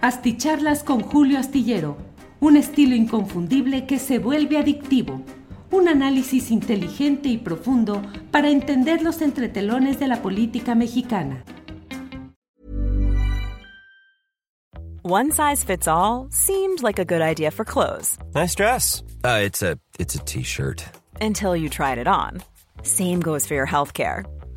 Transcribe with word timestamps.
Asticharlas 0.00 0.84
con 0.84 1.00
Julio 1.00 1.40
Astillero, 1.40 1.96
un 2.38 2.56
estilo 2.56 2.94
inconfundible 2.94 3.84
que 3.84 3.98
se 3.98 4.20
vuelve 4.20 4.56
adictivo. 4.56 5.22
Un 5.72 5.88
análisis 5.88 6.52
inteligente 6.52 7.28
y 7.28 7.36
profundo 7.36 8.00
para 8.30 8.48
entender 8.48 9.02
los 9.02 9.20
entretelones 9.22 9.98
de 9.98 10.06
la 10.06 10.22
política 10.22 10.76
mexicana. 10.76 11.42
One 15.02 15.32
size 15.32 15.64
fits 15.64 15.88
all 15.88 16.28
seemed 16.30 16.80
like 16.80 17.00
a 17.00 17.04
good 17.04 17.20
idea 17.20 17.50
for 17.50 17.64
clothes. 17.64 18.18
Nice 18.36 18.54
dress. 18.54 19.02
Uh, 19.24 19.40
it's 19.42 19.62
a 19.62 19.78
it's 19.98 20.14
a 20.14 20.20
t-shirt. 20.20 20.84
Until 21.20 21.56
you 21.56 21.68
tried 21.68 21.98
it 21.98 22.06
on. 22.06 22.40
Same 22.82 23.20
goes 23.20 23.46
for 23.46 23.54
your 23.54 23.66
healthcare. 23.66 24.24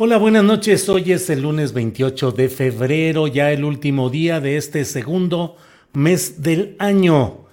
Hola, 0.00 0.16
buenas 0.16 0.44
noches. 0.44 0.88
Hoy 0.88 1.10
es 1.10 1.28
el 1.28 1.42
lunes 1.42 1.72
28 1.72 2.30
de 2.30 2.48
febrero, 2.48 3.26
ya 3.26 3.50
el 3.50 3.64
último 3.64 4.10
día 4.10 4.38
de 4.38 4.56
este 4.56 4.84
segundo 4.84 5.56
mes 5.92 6.40
del 6.40 6.76
año. 6.78 7.46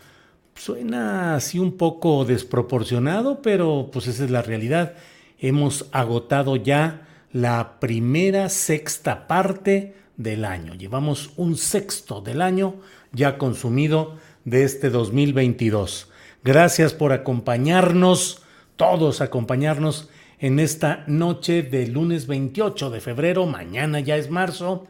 Suena 0.54 1.34
así 1.34 1.58
un 1.58 1.76
poco 1.76 2.24
desproporcionado, 2.24 3.42
pero 3.42 3.90
pues 3.92 4.06
esa 4.06 4.26
es 4.26 4.30
la 4.30 4.44
realidad. 4.44 4.94
Hemos 5.40 5.88
agotado 5.92 6.56
ya 6.56 7.08
la 7.34 7.80
primera 7.80 8.48
sexta 8.50 9.26
parte 9.26 9.96
del 10.16 10.46
año. 10.46 10.76
Llevamos 10.76 11.32
un 11.38 11.58
sexto 11.58 12.22
del 12.22 12.44
año 12.44 12.76
ya 13.12 13.40
consumido 13.40 14.18
de 14.44 14.66
este 14.66 14.92
2022. 14.92 16.12
Gracias 16.44 16.94
por 16.94 17.12
acompañarnos, 17.12 18.44
todos 18.76 19.22
acompañarnos 19.22 20.10
en 20.40 20.60
esta 20.60 21.04
noche 21.08 21.64
de 21.64 21.88
lunes 21.88 22.28
28 22.28 22.90
de 22.90 23.02
febrero. 23.02 23.46
Mañana 23.46 24.00
ya 24.00 24.18
es 24.18 24.30
marzo, 24.30 24.88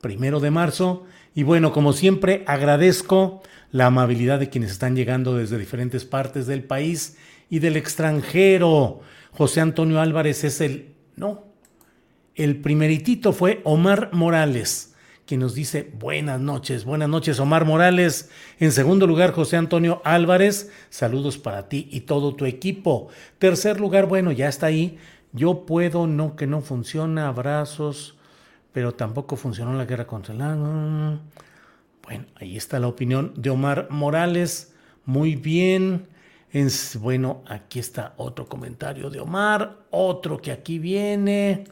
primero 0.00 0.40
de 0.40 0.50
marzo. 0.50 1.06
Y 1.34 1.42
bueno, 1.42 1.72
como 1.72 1.92
siempre, 1.92 2.44
agradezco 2.46 3.42
la 3.70 3.86
amabilidad 3.86 4.38
de 4.38 4.48
quienes 4.48 4.70
están 4.70 4.96
llegando 4.96 5.36
desde 5.36 5.58
diferentes 5.58 6.04
partes 6.04 6.46
del 6.46 6.64
país 6.64 7.16
y 7.50 7.58
del 7.58 7.76
extranjero. 7.76 9.00
José 9.32 9.60
Antonio 9.60 10.00
Álvarez 10.00 10.44
es 10.44 10.60
el, 10.60 10.94
no, 11.16 11.44
el 12.34 12.56
primeritito 12.56 13.32
fue 13.32 13.60
Omar 13.64 14.10
Morales 14.12 14.94
quien 15.28 15.40
nos 15.40 15.54
dice 15.54 15.92
buenas 15.92 16.40
noches, 16.40 16.86
buenas 16.86 17.10
noches 17.10 17.38
Omar 17.38 17.66
Morales. 17.66 18.30
En 18.58 18.72
segundo 18.72 19.06
lugar, 19.06 19.32
José 19.32 19.58
Antonio 19.58 20.00
Álvarez, 20.02 20.72
saludos 20.88 21.36
para 21.36 21.68
ti 21.68 21.86
y 21.92 22.00
todo 22.00 22.34
tu 22.34 22.46
equipo. 22.46 23.08
Tercer 23.38 23.78
lugar, 23.78 24.06
bueno, 24.06 24.32
ya 24.32 24.48
está 24.48 24.68
ahí. 24.68 24.96
Yo 25.32 25.66
puedo, 25.66 26.06
no, 26.06 26.34
que 26.34 26.46
no 26.46 26.62
funciona, 26.62 27.28
abrazos, 27.28 28.16
pero 28.72 28.94
tampoco 28.94 29.36
funcionó 29.36 29.74
la 29.74 29.84
guerra 29.84 30.06
contra 30.06 30.32
el... 30.32 31.18
Bueno, 32.02 32.24
ahí 32.36 32.56
está 32.56 32.78
la 32.78 32.88
opinión 32.88 33.34
de 33.36 33.50
Omar 33.50 33.88
Morales. 33.90 34.72
Muy 35.04 35.36
bien. 35.36 36.08
bueno, 37.00 37.42
aquí 37.46 37.80
está 37.80 38.14
otro 38.16 38.46
comentario 38.48 39.10
de 39.10 39.20
Omar, 39.20 39.76
otro 39.90 40.38
que 40.38 40.52
aquí 40.52 40.78
viene. 40.78 41.66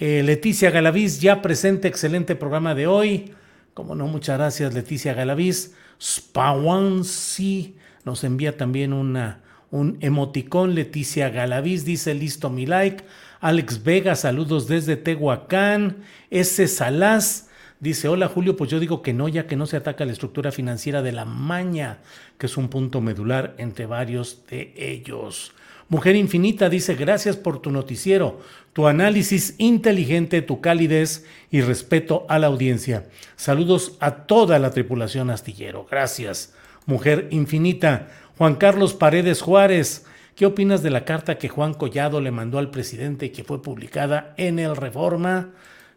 Eh, 0.00 0.22
Leticia 0.22 0.70
Galaviz, 0.70 1.20
ya 1.20 1.42
presente, 1.42 1.88
excelente 1.88 2.36
programa 2.36 2.76
de 2.76 2.86
hoy. 2.86 3.32
Como 3.74 3.96
no, 3.96 4.06
muchas 4.06 4.38
gracias, 4.38 4.72
Leticia 4.72 5.12
Galaviz. 5.12 5.74
Spawansi 6.00 7.74
nos 8.04 8.22
envía 8.22 8.56
también 8.56 8.92
una, 8.92 9.40
un 9.72 9.98
emoticón. 10.00 10.76
Leticia 10.76 11.30
Galaviz 11.30 11.84
dice: 11.84 12.14
Listo 12.14 12.48
mi 12.48 12.64
like. 12.64 13.02
Alex 13.40 13.82
Vega, 13.82 14.14
saludos 14.14 14.68
desde 14.68 14.96
Tehuacán. 14.96 15.96
S. 16.30 16.68
Salas 16.68 17.48
dice: 17.80 18.06
Hola 18.06 18.28
Julio, 18.28 18.56
pues 18.56 18.70
yo 18.70 18.78
digo 18.78 19.02
que 19.02 19.12
no, 19.12 19.26
ya 19.26 19.48
que 19.48 19.56
no 19.56 19.66
se 19.66 19.78
ataca 19.78 20.04
la 20.04 20.12
estructura 20.12 20.52
financiera 20.52 21.02
de 21.02 21.10
la 21.10 21.24
maña, 21.24 21.98
que 22.38 22.46
es 22.46 22.56
un 22.56 22.68
punto 22.68 23.00
medular 23.00 23.56
entre 23.58 23.86
varios 23.86 24.46
de 24.48 24.72
ellos. 24.76 25.54
Mujer 25.88 26.16
Infinita 26.16 26.68
dice, 26.68 26.94
gracias 26.94 27.36
por 27.36 27.62
tu 27.62 27.70
noticiero, 27.70 28.40
tu 28.74 28.86
análisis 28.86 29.54
inteligente, 29.56 30.42
tu 30.42 30.60
calidez 30.60 31.24
y 31.50 31.62
respeto 31.62 32.26
a 32.28 32.38
la 32.38 32.48
audiencia. 32.48 33.06
Saludos 33.36 33.96
a 33.98 34.26
toda 34.26 34.58
la 34.58 34.70
tripulación 34.70 35.30
astillero. 35.30 35.86
Gracias. 35.90 36.52
Mujer 36.84 37.28
Infinita. 37.30 38.08
Juan 38.36 38.56
Carlos 38.56 38.92
Paredes 38.92 39.40
Juárez. 39.40 40.04
¿Qué 40.36 40.44
opinas 40.44 40.82
de 40.82 40.90
la 40.90 41.04
carta 41.04 41.38
que 41.38 41.48
Juan 41.48 41.74
Collado 41.74 42.20
le 42.20 42.30
mandó 42.30 42.58
al 42.58 42.70
presidente 42.70 43.26
y 43.26 43.30
que 43.30 43.42
fue 43.42 43.62
publicada 43.62 44.34
en 44.36 44.58
el 44.58 44.76
Reforma? 44.76 45.50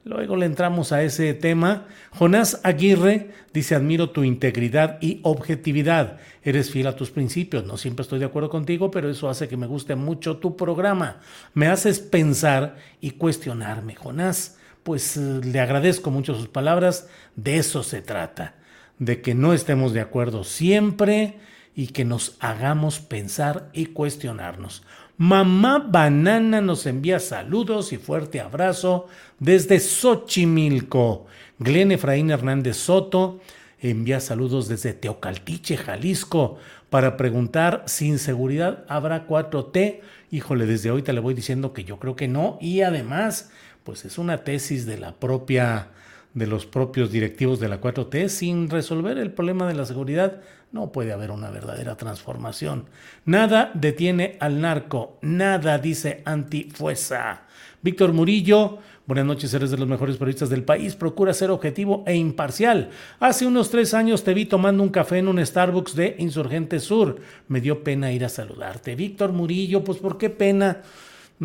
Luego 0.04 0.36
le 0.36 0.48
entramos 0.48 0.92
a 0.92 1.04
ese 1.04 1.34
tema. 1.36 1.86
Jonás 2.12 2.60
Aguirre 2.64 3.30
dice, 3.54 3.76
admiro 3.76 4.10
tu 4.10 4.24
integridad 4.24 4.98
y 5.00 5.20
objetividad. 5.24 6.18
Eres 6.44 6.72
fiel 6.72 6.88
a 6.88 6.96
tus 6.96 7.12
principios. 7.12 7.66
No 7.66 7.78
siempre 7.78 8.02
estoy 8.02 8.18
de 8.18 8.26
acuerdo 8.26 8.50
contigo, 8.50 8.90
pero 8.90 9.10
eso 9.10 9.30
hace 9.30 9.48
que 9.48 9.58
me 9.58 9.68
guste 9.68 9.94
mucho 9.96 10.38
tu 10.38 10.58
programa. 10.58 11.20
Me 11.54 11.68
haces 11.68 12.00
pensar 12.00 12.78
y 13.00 13.12
cuestionarme, 13.12 13.96
Jonás. 13.96 14.58
Pues 14.82 15.18
eh, 15.18 15.42
le 15.44 15.60
agradezco 15.60 16.10
mucho 16.10 16.34
sus 16.34 16.48
palabras. 16.48 17.08
De 17.36 17.58
eso 17.58 17.84
se 17.84 18.02
trata. 18.02 18.56
De 18.98 19.22
que 19.22 19.36
no 19.36 19.54
estemos 19.54 19.94
de 19.94 20.02
acuerdo 20.02 20.44
siempre 20.44 21.38
y 21.76 21.88
que 21.88 22.06
nos 22.06 22.38
hagamos 22.40 23.00
pensar 23.00 23.70
y 23.72 23.88
cuestionarnos. 23.88 24.84
Mamá 25.24 25.78
Banana 25.78 26.62
nos 26.62 26.88
envía 26.88 27.20
saludos 27.20 27.94
y 27.94 27.98
fuerte 27.98 28.42
abrazo 28.42 29.06
desde 29.38 29.80
Xochimilco. 29.80 31.28
Glenn 31.60 31.92
Efraín 31.92 32.32
Hernández 32.32 32.78
Soto 32.78 33.40
envía 33.80 34.20
saludos 34.20 34.68
desde 34.68 34.94
Teocaltiche, 34.94 35.78
Jalisco, 35.78 36.58
para 36.90 37.18
preguntar 37.18 37.84
si 37.86 38.10
en 38.10 38.18
seguridad 38.18 38.84
habrá 38.88 39.28
4T. 39.28 40.00
Híjole, 40.32 40.66
desde 40.66 40.90
ahorita 40.90 41.14
le 41.14 41.20
voy 41.20 41.36
diciendo 41.36 41.72
que 41.72 41.84
yo 41.84 42.00
creo 42.00 42.16
que 42.16 42.28
no. 42.28 42.58
Y 42.60 42.82
además, 42.82 43.52
pues 43.84 44.06
es 44.06 44.18
una 44.18 44.44
tesis 44.44 44.88
de 44.88 44.98
la 44.98 45.14
propia 45.20 45.90
de 46.34 46.48
los 46.48 46.66
propios 46.66 47.12
directivos 47.12 47.60
de 47.60 47.70
la 47.70 47.80
4T, 47.80 48.28
sin 48.30 48.72
resolver 48.72 49.20
el 49.20 49.32
problema 49.32 49.68
de 49.68 49.76
la 49.76 49.86
seguridad, 49.86 50.42
no 50.72 50.92
puede 50.92 51.12
haber 51.12 51.32
una 51.32 51.50
verdadera 51.50 51.96
transformación. 51.96 52.86
Nada 53.26 53.72
detiene 53.74 54.38
al 54.40 54.62
narco, 54.62 55.18
nada 55.22 55.78
dice 55.78 56.22
Antifuesa. 56.26 57.44
Víctor 57.82 58.14
Murillo, 58.14 58.78
buenas 59.06 59.26
noches, 59.26 59.54
eres 59.54 59.72
de 59.72 59.78
los 59.78 59.88
mejores 59.88 60.18
periodistas 60.18 60.50
del 60.50 60.64
país, 60.64 60.96
procura 60.96 61.34
ser 61.34 61.52
objetivo 61.52 62.04
e 62.06 62.16
imparcial. 62.16 62.90
Hace 63.20 63.46
unos 63.46 63.70
tres 63.70 63.94
años 63.94 64.24
te 64.24 64.34
vi 64.34 64.46
tomando 64.46 64.84
un 64.84 64.90
café 64.90 65.18
en 65.18 65.28
un 65.28 65.46
Starbucks 65.46 65.96
de 65.96 66.16
Insurgente 66.20 66.80
Sur. 66.80 67.20
Me 67.48 67.60
dio 67.60 67.84
pena 67.84 68.12
ir 68.12 68.24
a 68.24 68.30
saludarte. 68.30 68.96
Víctor 68.96 69.34
Murillo, 69.34 69.84
pues 69.84 69.98
¿por 69.98 70.18
qué 70.18 70.30
pena? 70.30 70.84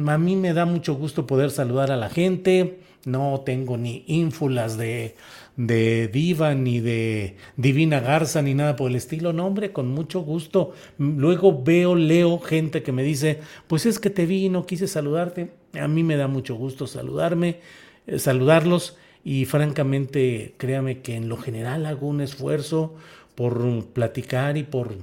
A 0.06 0.18
mí 0.18 0.36
me 0.36 0.52
da 0.52 0.66
mucho 0.66 0.94
gusto 0.94 1.26
poder 1.26 1.50
saludar 1.50 1.90
a 1.90 1.96
la 1.96 2.10
gente 2.10 2.80
no 3.06 3.42
tengo 3.46 3.76
ni 3.76 4.04
ínfulas 4.08 4.76
de, 4.76 5.14
de 5.56 6.08
diva, 6.08 6.54
ni 6.54 6.80
de 6.80 7.36
divina 7.56 8.00
garza, 8.00 8.42
ni 8.42 8.54
nada 8.54 8.76
por 8.76 8.90
el 8.90 8.96
estilo. 8.96 9.32
No, 9.32 9.46
hombre, 9.46 9.72
con 9.72 9.88
mucho 9.88 10.20
gusto. 10.20 10.74
Luego 10.98 11.62
veo, 11.62 11.94
leo 11.94 12.38
gente 12.38 12.82
que 12.82 12.92
me 12.92 13.02
dice, 13.02 13.40
pues 13.66 13.86
es 13.86 13.98
que 13.98 14.10
te 14.10 14.26
vi 14.26 14.46
y 14.46 14.48
no 14.48 14.66
quise 14.66 14.88
saludarte. 14.88 15.50
A 15.80 15.88
mí 15.88 16.02
me 16.02 16.16
da 16.16 16.28
mucho 16.28 16.54
gusto 16.54 16.86
saludarme, 16.86 17.60
eh, 18.06 18.18
saludarlos 18.18 18.96
y 19.24 19.44
francamente 19.44 20.54
créame 20.56 21.00
que 21.00 21.16
en 21.16 21.28
lo 21.28 21.36
general 21.36 21.86
hago 21.86 22.06
un 22.06 22.20
esfuerzo 22.20 22.94
por 23.34 23.84
platicar 23.86 24.56
y 24.56 24.62
por 24.62 24.94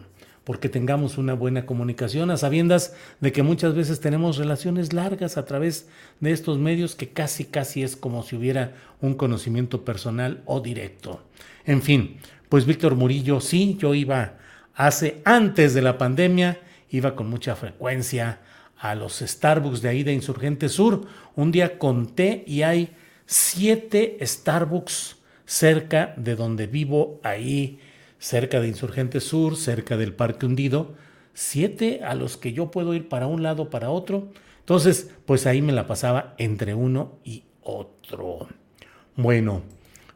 porque 0.43 0.69
tengamos 0.69 1.17
una 1.17 1.33
buena 1.33 1.65
comunicación, 1.65 2.29
a 2.31 2.37
sabiendas 2.37 2.95
de 3.21 3.31
que 3.31 3.43
muchas 3.43 3.75
veces 3.75 3.99
tenemos 3.99 4.37
relaciones 4.37 4.93
largas 4.93 5.37
a 5.37 5.45
través 5.45 5.87
de 6.19 6.31
estos 6.31 6.57
medios 6.57 6.95
que 6.95 7.09
casi 7.09 7.45
casi 7.45 7.83
es 7.83 7.95
como 7.95 8.23
si 8.23 8.35
hubiera 8.35 8.73
un 8.99 9.13
conocimiento 9.13 9.85
personal 9.85 10.41
o 10.45 10.59
directo. 10.59 11.21
En 11.65 11.81
fin, 11.81 12.17
pues 12.49 12.65
Víctor 12.65 12.95
Murillo, 12.95 13.39
sí, 13.39 13.77
yo 13.79 13.93
iba 13.93 14.37
hace 14.75 15.21
antes 15.23 15.73
de 15.73 15.81
la 15.81 15.97
pandemia, 15.97 16.59
iba 16.89 17.15
con 17.15 17.29
mucha 17.29 17.55
frecuencia 17.55 18.39
a 18.77 18.95
los 18.95 19.19
Starbucks 19.19 19.81
de 19.81 19.89
ahí 19.89 20.03
de 20.03 20.13
Insurgente 20.13 20.67
Sur. 20.67 21.07
Un 21.35 21.51
día 21.51 21.77
conté 21.79 22.43
y 22.45 22.63
hay 22.63 22.89
siete 23.25 24.17
Starbucks 24.21 25.15
cerca 25.45 26.13
de 26.17 26.35
donde 26.35 26.67
vivo, 26.67 27.19
ahí 27.23 27.79
cerca 28.23 28.61
de 28.61 28.69
Insurgente 28.69 29.19
Sur, 29.19 29.57
cerca 29.57 29.97
del 29.97 30.13
Parque 30.13 30.45
Hundido, 30.45 30.93
siete 31.33 32.05
a 32.05 32.15
los 32.15 32.37
que 32.37 32.53
yo 32.53 32.71
puedo 32.71 32.93
ir 32.93 33.09
para 33.09 33.27
un 33.27 33.43
lado, 33.43 33.69
para 33.69 33.89
otro. 33.89 34.29
Entonces, 34.61 35.11
pues 35.25 35.45
ahí 35.45 35.61
me 35.61 35.73
la 35.73 35.87
pasaba 35.87 36.33
entre 36.37 36.73
uno 36.73 37.19
y 37.25 37.43
otro. 37.63 38.47
Bueno, 39.17 39.63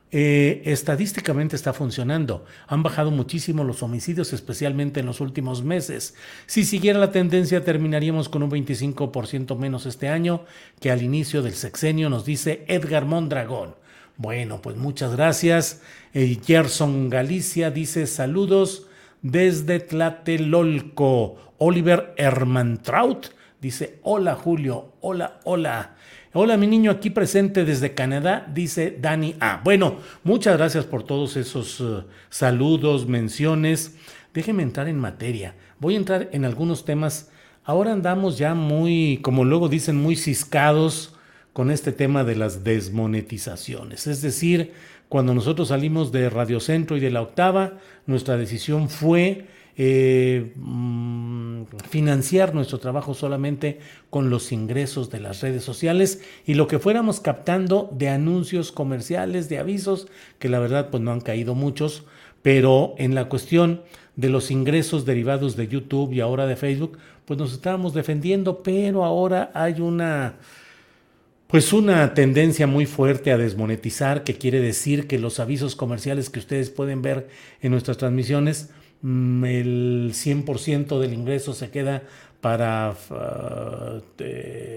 eh, 0.09 0.61
estadísticamente 0.63 1.57
está 1.57 1.73
funcionando. 1.73 2.45
Han 2.67 2.81
bajado 2.81 3.11
muchísimo 3.11 3.65
los 3.65 3.83
homicidios, 3.83 4.31
especialmente 4.31 5.01
en 5.01 5.05
los 5.05 5.19
últimos 5.19 5.61
meses. 5.61 6.15
Si 6.45 6.63
siguiera 6.63 6.99
la 6.99 7.11
tendencia, 7.11 7.65
terminaríamos 7.65 8.29
con 8.29 8.41
un 8.41 8.51
25% 8.51 9.57
menos 9.57 9.85
este 9.85 10.07
año 10.07 10.45
que 10.79 10.91
al 10.91 11.01
inicio 11.01 11.41
del 11.41 11.55
sexenio, 11.55 12.09
nos 12.09 12.23
dice 12.23 12.63
Edgar 12.69 13.03
Mondragón. 13.03 13.75
Bueno, 14.17 14.63
pues 14.63 14.75
muchas 14.77 15.15
gracias. 15.15 15.83
Eh, 16.11 16.39
Gerson 16.43 17.07
Galicia 17.07 17.69
dice 17.69 18.07
saludos 18.07 18.87
desde 19.21 19.79
Tlatelolco. 19.79 21.35
Oliver 21.59 22.15
Hermantraut 22.17 23.27
dice 23.61 23.99
hola 24.01 24.33
Julio, 24.33 24.93
hola, 25.01 25.39
hola. 25.43 25.95
Hola 26.33 26.57
mi 26.57 26.65
niño 26.65 26.89
aquí 26.89 27.11
presente 27.11 27.63
desde 27.63 27.93
Canadá, 27.93 28.47
dice 28.51 28.97
Dani 28.99 29.35
A. 29.39 29.61
Bueno, 29.63 29.97
muchas 30.23 30.57
gracias 30.57 30.85
por 30.85 31.03
todos 31.03 31.37
esos 31.37 31.79
eh, 31.79 32.03
saludos, 32.29 33.07
menciones. 33.07 33.97
Déjenme 34.33 34.63
entrar 34.63 34.87
en 34.87 34.97
materia. 34.97 35.53
Voy 35.79 35.93
a 35.93 35.97
entrar 35.97 36.29
en 36.31 36.43
algunos 36.43 36.85
temas. 36.85 37.29
Ahora 37.63 37.91
andamos 37.91 38.39
ya 38.39 38.55
muy, 38.55 39.19
como 39.21 39.45
luego 39.45 39.69
dicen, 39.69 40.01
muy 40.01 40.15
ciscados 40.15 41.16
con 41.57 41.71
este 41.71 41.91
tema 41.91 42.23
de 42.23 42.35
las 42.35 42.63
desmonetizaciones. 42.63 44.05
Es 44.05 44.21
decir, 44.21 44.73
cuando 45.09 45.33
nosotros 45.33 45.69
salimos 45.69 46.11
de 46.11 46.29
Radio 46.29 46.59
Centro 46.59 46.95
y 46.95 46.99
de 46.99 47.09
la 47.09 47.23
octava, 47.23 47.79
nuestra 48.05 48.37
decisión 48.37 48.89
fue 48.89 49.47
eh, 49.75 50.53
mm, 50.55 51.63
financiar 51.89 52.53
nuestro 52.53 52.77
trabajo 52.77 53.15
solamente 53.15 53.79
con 54.11 54.29
los 54.29 54.51
ingresos 54.51 55.09
de 55.09 55.19
las 55.19 55.41
redes 55.41 55.63
sociales 55.63 56.21
y 56.45 56.53
lo 56.53 56.67
que 56.67 56.77
fuéramos 56.77 57.21
captando 57.21 57.89
de 57.91 58.09
anuncios 58.09 58.71
comerciales, 58.71 59.49
de 59.49 59.57
avisos, 59.57 60.07
que 60.37 60.49
la 60.49 60.59
verdad 60.59 60.91
pues 60.91 61.01
no 61.01 61.11
han 61.11 61.21
caído 61.21 61.55
muchos, 61.55 62.03
pero 62.43 62.93
en 62.99 63.15
la 63.15 63.29
cuestión 63.29 63.81
de 64.15 64.29
los 64.29 64.51
ingresos 64.51 65.05
derivados 65.05 65.55
de 65.55 65.67
YouTube 65.67 66.13
y 66.13 66.19
ahora 66.19 66.45
de 66.45 66.55
Facebook, 66.55 66.99
pues 67.25 67.39
nos 67.39 67.51
estábamos 67.51 67.95
defendiendo, 67.95 68.61
pero 68.61 69.03
ahora 69.03 69.49
hay 69.55 69.81
una 69.81 70.35
pues 71.47 71.71
una 71.71 72.13
tendencia 72.13 72.67
muy 72.67 72.85
fuerte 72.85 73.31
a 73.31 73.37
desmonetizar, 73.37 74.23
que 74.23 74.37
quiere 74.37 74.59
decir 74.59 75.07
que 75.07 75.17
los 75.17 75.39
avisos 75.39 75.75
comerciales 75.75 76.29
que 76.29 76.39
ustedes 76.39 76.69
pueden 76.69 77.01
ver 77.01 77.29
en 77.61 77.71
nuestras 77.71 77.97
transmisiones, 77.97 78.69
mm, 79.01 79.45
el 79.45 80.11
100% 80.13 80.99
del 80.99 81.13
ingreso 81.13 81.53
se 81.53 81.69
queda 81.69 82.03
para 82.41 82.95
uh, 83.09 84.23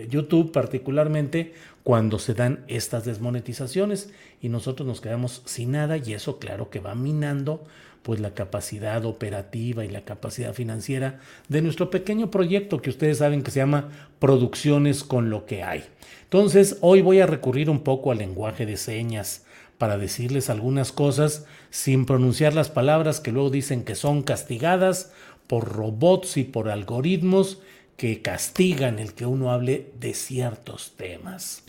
YouTube 0.08 0.50
particularmente 0.50 1.52
cuando 1.82 2.19
se 2.19 2.34
dan 2.34 2.64
estas 2.69 3.05
desmonetizaciones. 3.05 4.11
Y 4.40 4.49
nosotros 4.49 4.87
nos 4.87 5.00
quedamos 5.00 5.43
sin 5.44 5.73
nada 5.73 5.96
y 5.96 6.14
eso 6.14 6.38
claro 6.38 6.70
que 6.70 6.81
va 6.81 6.94
minando 6.94 7.64
pues 8.02 8.20
la 8.20 8.35
capacidad 8.35 9.05
operativa 9.05 9.85
y 9.85 9.88
la 9.88 10.05
capacidad 10.05 10.55
financiera 10.55 11.20
de 11.49 11.62
nuestro 11.62 11.91
pequeño 11.91 12.31
proyecto 12.31 12.81
que 12.81 12.91
ustedes 12.91 13.19
saben 13.19 13.43
que 13.43 13.50
se 13.50 13.61
llama 13.61 13.88
Producciones 14.19 15.05
con 15.05 15.31
lo 15.31 15.47
que 15.47 15.62
hay. 15.62 15.85
Entonces, 16.25 16.79
hoy 16.81 17.02
voy 17.02 17.20
a 17.20 17.26
recurrir 17.26 17.69
un 17.69 17.81
poco 17.81 18.12
al 18.12 18.19
lenguaje 18.19 18.67
de 18.67 18.76
señas 18.76 19.44
para 19.79 19.99
decirles 19.99 20.50
algunas 20.50 20.93
cosas 20.93 21.47
sin 21.70 22.06
pronunciar 22.06 22.55
las 22.55 22.69
palabras 22.69 23.20
que 23.20 23.32
luego 23.32 23.50
dicen 23.50 23.85
que 23.85 23.94
son 23.94 24.23
castigadas 24.23 25.12
por 25.47 25.73
robots 25.73 26.37
y 26.37 26.44
por 26.44 26.69
algoritmos 26.69 27.61
que 27.97 28.23
castigan 28.23 28.99
el 28.99 29.14
que 29.14 29.26
uno 29.26 29.50
hable 29.50 29.91
de 29.99 30.14
ciertos 30.14 30.93
temas. 30.97 31.64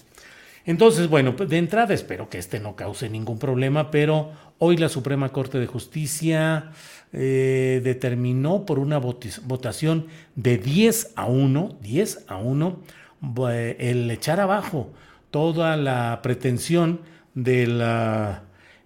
Entonces, 0.66 1.10
bueno, 1.10 1.31
de 1.31 1.57
entrada 1.57 1.94
espero 1.94 2.30
que 2.30 2.38
este 2.38 2.60
no 2.60 2.75
cause 2.75 3.10
ningún 3.10 3.39
problema, 3.39 3.89
pero 3.92 4.31
hoy 4.63 4.78
la 4.78 4.90
Suprema 4.90 5.30
Corte 5.30 5.58
de 5.58 5.66
Justicia 5.66 6.69
eh, 7.13 7.81
determinó 7.84 8.63
por 8.63 8.78
una 8.78 9.00
votación 9.00 10.06
de 10.36 10.60
10 10.60 11.13
a 11.16 11.25
1, 11.25 11.80
10 11.81 12.25
a 12.28 12.38
1, 12.38 12.80
el 13.80 14.12
echar 14.12 14.40
abajo 14.40 14.92
toda 15.31 15.78
la 15.78 16.19
pretensión 16.22 17.02
del 17.34 17.81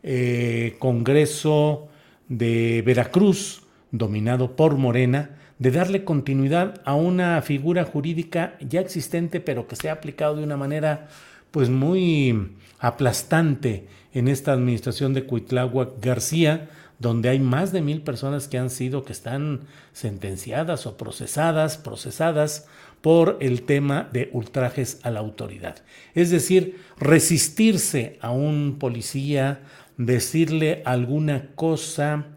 eh, 0.02 0.78
Congreso 0.80 1.90
de 2.30 2.82
Veracruz, 2.86 3.64
dominado 3.92 4.56
por 4.56 4.78
Morena, 4.78 5.32
de 5.60 5.72
darle 5.72 6.06
continuidad 6.06 6.82
a 6.86 6.96
una 6.96 7.42
figura 7.42 7.84
jurídica 7.84 8.56
ya 8.62 8.80
existente, 8.80 9.42
pero 9.42 9.68
que 9.68 9.76
se 9.76 9.90
ha 9.90 9.94
aplicado 9.94 10.38
de 10.38 10.44
una 10.44 10.56
manera 10.56 11.10
pues 11.52 11.70
muy 11.70 12.56
aplastante 12.80 13.88
en 14.14 14.28
esta 14.28 14.54
administración 14.54 15.14
de 15.14 15.26
Cuitláhuac 15.26 16.02
García, 16.02 16.70
donde 17.00 17.30
hay 17.30 17.40
más 17.40 17.72
de 17.72 17.82
mil 17.82 18.02
personas 18.02 18.48
que 18.48 18.58
han 18.58 18.70
sido, 18.70 19.04
que 19.04 19.14
están 19.14 19.62
sentenciadas 19.92 20.86
o 20.86 20.98
procesadas, 20.98 21.78
procesadas 21.78 22.68
por 23.02 23.38
el 23.42 23.64
tema 23.64 24.10
de 24.14 24.30
ultrajes 24.34 25.00
a 25.04 25.12
la 25.12 25.20
autoridad. 25.20 25.84
Es 26.16 26.32
decir, 26.32 26.80
resistirse 26.98 28.18
a 28.22 28.32
un 28.32 28.78
policía, 28.80 29.60
decirle 29.98 30.82
alguna 30.86 31.50
cosa, 31.56 32.28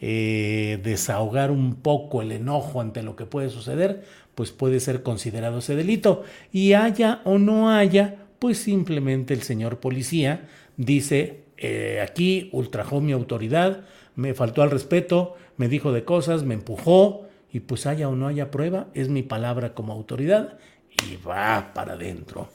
eh, 0.00 0.80
desahogar 0.82 1.50
un 1.50 1.76
poco 1.76 2.20
el 2.22 2.32
enojo 2.32 2.80
ante 2.80 3.02
lo 3.02 3.16
que 3.16 3.24
puede 3.24 3.50
suceder, 3.50 4.04
pues 4.34 4.52
puede 4.52 4.80
ser 4.80 5.02
considerado 5.02 5.58
ese 5.58 5.74
delito. 5.74 6.24
Y 6.52 6.74
haya 6.74 7.20
o 7.24 7.38
no 7.38 7.70
haya, 7.70 8.16
pues 8.38 8.58
simplemente 8.58 9.34
el 9.34 9.42
señor 9.42 9.80
policía 9.80 10.48
dice, 10.76 11.44
eh, 11.56 12.00
aquí 12.02 12.48
ultrajó 12.52 13.00
mi 13.00 13.12
autoridad, 13.12 13.84
me 14.14 14.34
faltó 14.34 14.62
al 14.62 14.70
respeto, 14.70 15.36
me 15.56 15.68
dijo 15.68 15.92
de 15.92 16.04
cosas, 16.04 16.44
me 16.44 16.54
empujó, 16.54 17.28
y 17.52 17.60
pues 17.60 17.86
haya 17.86 18.08
o 18.08 18.16
no 18.16 18.26
haya 18.26 18.50
prueba, 18.50 18.88
es 18.94 19.08
mi 19.08 19.22
palabra 19.22 19.74
como 19.74 19.92
autoridad 19.92 20.58
y 21.08 21.16
va 21.26 21.72
para 21.74 21.94
adentro. 21.94 22.48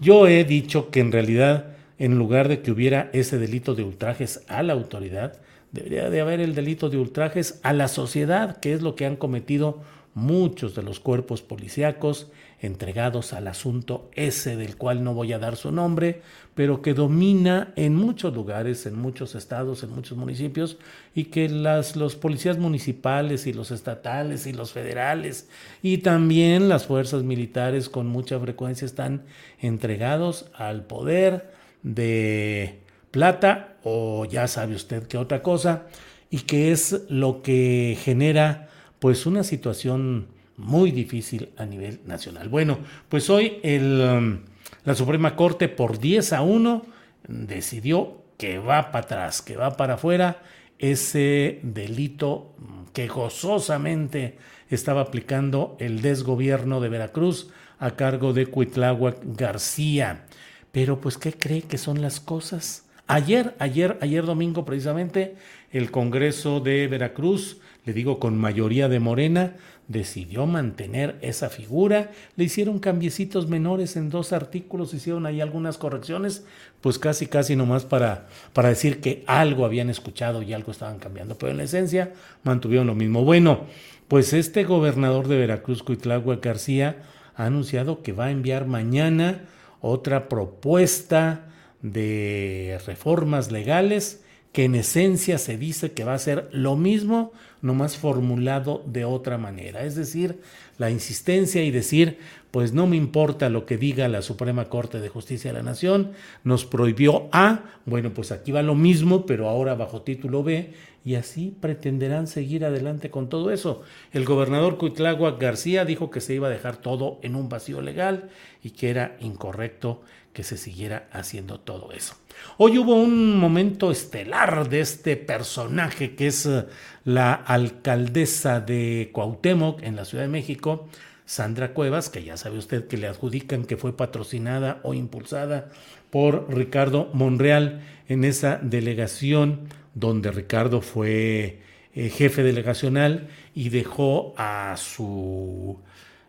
Yo 0.00 0.28
he 0.28 0.44
dicho 0.44 0.90
que 0.90 1.00
en 1.00 1.12
realidad, 1.12 1.76
en 1.98 2.18
lugar 2.18 2.48
de 2.48 2.60
que 2.60 2.70
hubiera 2.70 3.10
ese 3.12 3.38
delito 3.38 3.74
de 3.74 3.82
ultrajes 3.82 4.44
a 4.48 4.62
la 4.62 4.74
autoridad, 4.74 5.40
debería 5.72 6.10
de 6.10 6.20
haber 6.20 6.40
el 6.40 6.54
delito 6.54 6.88
de 6.88 6.98
ultrajes 6.98 7.60
a 7.62 7.72
la 7.72 7.88
sociedad, 7.88 8.58
que 8.58 8.72
es 8.72 8.82
lo 8.82 8.94
que 8.94 9.06
han 9.06 9.16
cometido 9.16 9.82
muchos 10.14 10.74
de 10.74 10.82
los 10.82 11.00
cuerpos 11.00 11.42
policíacos 11.42 12.30
entregados 12.60 13.32
al 13.32 13.46
asunto 13.46 14.10
ese 14.14 14.56
del 14.56 14.76
cual 14.76 15.04
no 15.04 15.14
voy 15.14 15.32
a 15.32 15.38
dar 15.38 15.56
su 15.56 15.70
nombre, 15.70 16.22
pero 16.54 16.82
que 16.82 16.94
domina 16.94 17.72
en 17.76 17.94
muchos 17.94 18.34
lugares, 18.34 18.84
en 18.86 18.98
muchos 18.98 19.34
estados, 19.34 19.82
en 19.82 19.90
muchos 19.90 20.18
municipios, 20.18 20.78
y 21.14 21.26
que 21.26 21.48
las, 21.48 21.94
los 21.94 22.16
policías 22.16 22.58
municipales 22.58 23.46
y 23.46 23.52
los 23.52 23.70
estatales 23.70 24.46
y 24.46 24.52
los 24.52 24.72
federales 24.72 25.48
y 25.82 25.98
también 25.98 26.68
las 26.68 26.86
fuerzas 26.86 27.22
militares 27.22 27.88
con 27.88 28.06
mucha 28.08 28.40
frecuencia 28.40 28.86
están 28.86 29.22
entregados 29.60 30.46
al 30.54 30.84
poder 30.84 31.52
de 31.82 32.80
plata 33.10 33.76
o 33.84 34.24
ya 34.24 34.48
sabe 34.48 34.74
usted 34.74 35.06
qué 35.06 35.16
otra 35.16 35.42
cosa, 35.42 35.86
y 36.30 36.40
que 36.40 36.72
es 36.72 37.02
lo 37.08 37.42
que 37.42 37.96
genera 38.02 38.68
pues 38.98 39.26
una 39.26 39.44
situación 39.44 40.26
muy 40.58 40.90
difícil 40.90 41.50
a 41.56 41.64
nivel 41.64 42.00
nacional. 42.04 42.48
Bueno, 42.48 42.78
pues 43.08 43.30
hoy 43.30 43.58
el, 43.62 44.00
um, 44.00 44.38
la 44.84 44.94
Suprema 44.94 45.34
Corte 45.36 45.68
por 45.68 45.98
10 45.98 46.32
a 46.34 46.42
1 46.42 46.82
decidió 47.28 48.22
que 48.36 48.58
va 48.58 48.92
para 48.92 49.04
atrás, 49.04 49.40
que 49.40 49.56
va 49.56 49.76
para 49.76 49.94
afuera 49.94 50.42
ese 50.78 51.60
delito 51.62 52.54
que 52.92 53.08
gozosamente 53.08 54.38
estaba 54.70 55.02
aplicando 55.02 55.76
el 55.80 56.02
desgobierno 56.02 56.80
de 56.80 56.88
Veracruz 56.88 57.50
a 57.78 57.92
cargo 57.92 58.32
de 58.32 58.46
Cuitláhuac 58.46 59.18
García. 59.24 60.26
Pero 60.72 61.00
pues, 61.00 61.16
¿qué 61.16 61.32
cree 61.32 61.62
que 61.62 61.78
son 61.78 62.02
las 62.02 62.20
cosas? 62.20 62.84
Ayer, 63.06 63.54
ayer, 63.58 63.98
ayer 64.00 64.24
domingo 64.24 64.64
precisamente, 64.64 65.36
el 65.72 65.90
Congreso 65.90 66.60
de 66.60 66.86
Veracruz, 66.88 67.58
le 67.84 67.92
digo 67.92 68.18
con 68.18 68.36
mayoría 68.36 68.88
de 68.88 69.00
Morena, 69.00 69.54
decidió 69.88 70.46
mantener 70.46 71.16
esa 71.22 71.48
figura, 71.48 72.10
le 72.36 72.44
hicieron 72.44 72.78
cambiecitos 72.78 73.48
menores 73.48 73.96
en 73.96 74.10
dos 74.10 74.34
artículos, 74.34 74.92
hicieron 74.92 75.24
ahí 75.24 75.40
algunas 75.40 75.78
correcciones, 75.78 76.44
pues 76.82 76.98
casi, 76.98 77.26
casi 77.26 77.56
nomás 77.56 77.84
para, 77.84 78.28
para 78.52 78.68
decir 78.68 79.00
que 79.00 79.24
algo 79.26 79.64
habían 79.64 79.88
escuchado 79.88 80.42
y 80.42 80.52
algo 80.52 80.72
estaban 80.72 80.98
cambiando, 80.98 81.36
pero 81.38 81.50
en 81.50 81.56
la 81.56 81.64
esencia 81.64 82.12
mantuvieron 82.44 82.86
lo 82.86 82.94
mismo. 82.94 83.24
Bueno, 83.24 83.64
pues 84.08 84.34
este 84.34 84.64
gobernador 84.64 85.26
de 85.26 85.38
Veracruz, 85.38 85.82
Cuitlagua 85.82 86.36
García, 86.36 87.02
ha 87.34 87.46
anunciado 87.46 88.02
que 88.02 88.12
va 88.12 88.26
a 88.26 88.30
enviar 88.30 88.66
mañana 88.66 89.46
otra 89.80 90.28
propuesta 90.28 91.46
de 91.80 92.78
reformas 92.84 93.50
legales 93.50 94.22
que 94.52 94.64
en 94.64 94.74
esencia 94.74 95.38
se 95.38 95.56
dice 95.56 95.92
que 95.92 96.04
va 96.04 96.14
a 96.14 96.18
ser 96.18 96.48
lo 96.52 96.76
mismo, 96.76 97.32
nomás 97.60 97.96
formulado 97.96 98.82
de 98.86 99.04
otra 99.04 99.36
manera. 99.38 99.84
Es 99.84 99.94
decir, 99.94 100.40
la 100.78 100.90
insistencia 100.90 101.62
y 101.62 101.70
decir, 101.70 102.18
pues 102.50 102.72
no 102.72 102.86
me 102.86 102.96
importa 102.96 103.50
lo 103.50 103.66
que 103.66 103.76
diga 103.76 104.08
la 104.08 104.22
Suprema 104.22 104.66
Corte 104.66 105.00
de 105.00 105.08
Justicia 105.08 105.52
de 105.52 105.58
la 105.58 105.64
Nación, 105.64 106.12
nos 106.44 106.64
prohibió 106.64 107.28
A, 107.32 107.64
bueno, 107.84 108.12
pues 108.14 108.32
aquí 108.32 108.52
va 108.52 108.62
lo 108.62 108.74
mismo, 108.74 109.26
pero 109.26 109.48
ahora 109.48 109.74
bajo 109.74 110.02
título 110.02 110.42
B, 110.42 110.72
y 111.04 111.14
así 111.14 111.54
pretenderán 111.60 112.26
seguir 112.26 112.64
adelante 112.64 113.10
con 113.10 113.28
todo 113.28 113.50
eso. 113.50 113.82
El 114.12 114.24
gobernador 114.24 114.78
Cuitlagua 114.78 115.36
García 115.38 115.84
dijo 115.84 116.10
que 116.10 116.20
se 116.20 116.34
iba 116.34 116.48
a 116.48 116.50
dejar 116.50 116.76
todo 116.76 117.18
en 117.22 117.34
un 117.34 117.48
vacío 117.48 117.80
legal 117.80 118.30
y 118.62 118.70
que 118.70 118.90
era 118.90 119.16
incorrecto 119.20 120.02
que 120.38 120.44
se 120.44 120.56
siguiera 120.56 121.08
haciendo 121.10 121.58
todo 121.58 121.90
eso. 121.90 122.14
Hoy 122.58 122.78
hubo 122.78 122.94
un 122.94 123.36
momento 123.38 123.90
estelar 123.90 124.68
de 124.68 124.78
este 124.78 125.16
personaje 125.16 126.14
que 126.14 126.28
es 126.28 126.46
eh, 126.46 126.64
la 127.02 127.34
alcaldesa 127.34 128.60
de 128.60 129.10
Cuauhtémoc 129.12 129.82
en 129.82 129.96
la 129.96 130.04
Ciudad 130.04 130.22
de 130.22 130.30
México, 130.30 130.88
Sandra 131.26 131.74
Cuevas, 131.74 132.08
que 132.08 132.22
ya 132.22 132.36
sabe 132.36 132.56
usted 132.56 132.86
que 132.86 132.98
le 132.98 133.08
adjudican 133.08 133.64
que 133.64 133.76
fue 133.76 133.96
patrocinada 133.96 134.78
o 134.84 134.94
impulsada 134.94 135.70
por 136.08 136.46
Ricardo 136.54 137.10
Monreal 137.14 137.80
en 138.06 138.22
esa 138.22 138.60
delegación 138.62 139.62
donde 139.94 140.30
Ricardo 140.30 140.82
fue 140.82 141.62
eh, 141.96 142.10
jefe 142.10 142.44
delegacional 142.44 143.26
y 143.56 143.70
dejó 143.70 144.34
a 144.36 144.76
su 144.76 145.80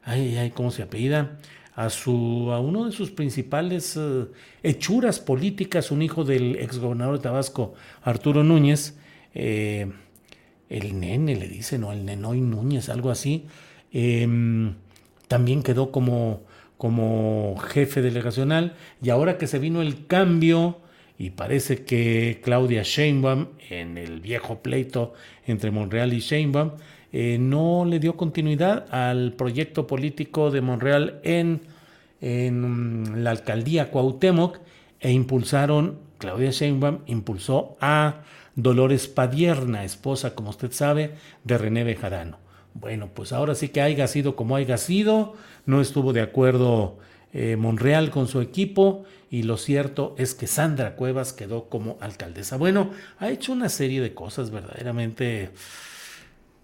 ay, 0.03 0.35
ay, 0.37 0.49
¿cómo 0.49 0.71
se 0.71 0.81
apellida? 0.81 1.37
A, 1.79 1.89
su, 1.89 2.51
a 2.51 2.59
uno 2.59 2.86
de 2.86 2.91
sus 2.91 3.09
principales 3.09 3.95
eh, 3.95 4.25
hechuras 4.63 5.21
políticas, 5.21 5.91
un 5.91 6.01
hijo 6.01 6.25
del 6.25 6.57
exgobernador 6.57 7.15
de 7.15 7.24
Tabasco, 7.24 7.74
Arturo 8.01 8.43
Núñez, 8.43 8.98
eh, 9.33 9.89
el 10.67 11.00
nene 11.00 11.38
le 11.38 11.48
dicen, 11.48 11.86
o 11.86 11.93
el 11.93 12.03
Nenoy 12.03 12.41
Núñez, 12.41 12.89
algo 12.89 13.12
así, 13.12 13.45
em, 13.93 14.75
también 15.29 15.63
quedó 15.63 15.89
como, 15.89 16.41
como 16.77 17.55
jefe 17.69 18.01
delegacional. 18.01 18.75
Y 19.01 19.09
ahora 19.09 19.38
que 19.38 19.48
se 19.48 19.57
vino 19.57 19.81
el 19.81 20.05
cambio 20.05 20.81
y 21.17 21.29
parece 21.29 21.86
que 21.86 22.41
Claudia 22.43 22.83
Sheinbaum 22.83 23.48
en 23.69 23.98
el 23.98 24.19
viejo 24.19 24.62
pleito 24.62 25.13
entre 25.48 25.71
Monreal 25.71 26.12
y 26.12 26.19
Sheinbaum 26.19 26.71
eh, 27.11 27.37
no 27.39 27.85
le 27.85 27.99
dio 27.99 28.15
continuidad 28.15 28.85
al 28.91 29.33
proyecto 29.33 29.87
político 29.87 30.51
de 30.51 30.61
Monreal 30.61 31.19
en, 31.23 31.61
mm, 32.21 33.23
la 33.23 33.31
alcaldía 33.31 33.89
Cuauhtémoc 33.89 34.59
e 34.99 35.11
impulsaron, 35.11 35.97
Claudia 36.17 36.51
Sheinbaum 36.51 36.99
impulsó 37.07 37.77
a 37.79 38.21
Dolores 38.55 39.07
Padierna, 39.07 39.83
esposa, 39.85 40.35
como 40.35 40.49
usted 40.49 40.71
sabe, 40.71 41.15
de 41.43 41.57
René 41.57 41.83
Bejarano. 41.83 42.37
Bueno, 42.73 43.09
pues 43.13 43.31
ahora 43.31 43.55
sí 43.55 43.69
que 43.69 43.81
haya 43.81 44.07
sido 44.07 44.35
como 44.35 44.55
haya 44.55 44.77
sido, 44.77 45.33
no 45.65 45.81
estuvo 45.81 46.13
de 46.13 46.21
acuerdo 46.21 46.97
eh, 47.33 47.55
Monreal 47.55 48.09
con 48.09 48.27
su 48.27 48.41
equipo 48.41 49.05
y 49.29 49.43
lo 49.43 49.57
cierto 49.57 50.15
es 50.17 50.33
que 50.33 50.47
Sandra 50.47 50.95
Cuevas 50.95 51.33
quedó 51.33 51.69
como 51.69 51.97
alcaldesa. 52.01 52.57
Bueno, 52.57 52.91
ha 53.19 53.29
hecho 53.29 53.53
una 53.53 53.69
serie 53.69 54.01
de 54.01 54.13
cosas 54.13 54.51
verdaderamente 54.51 55.51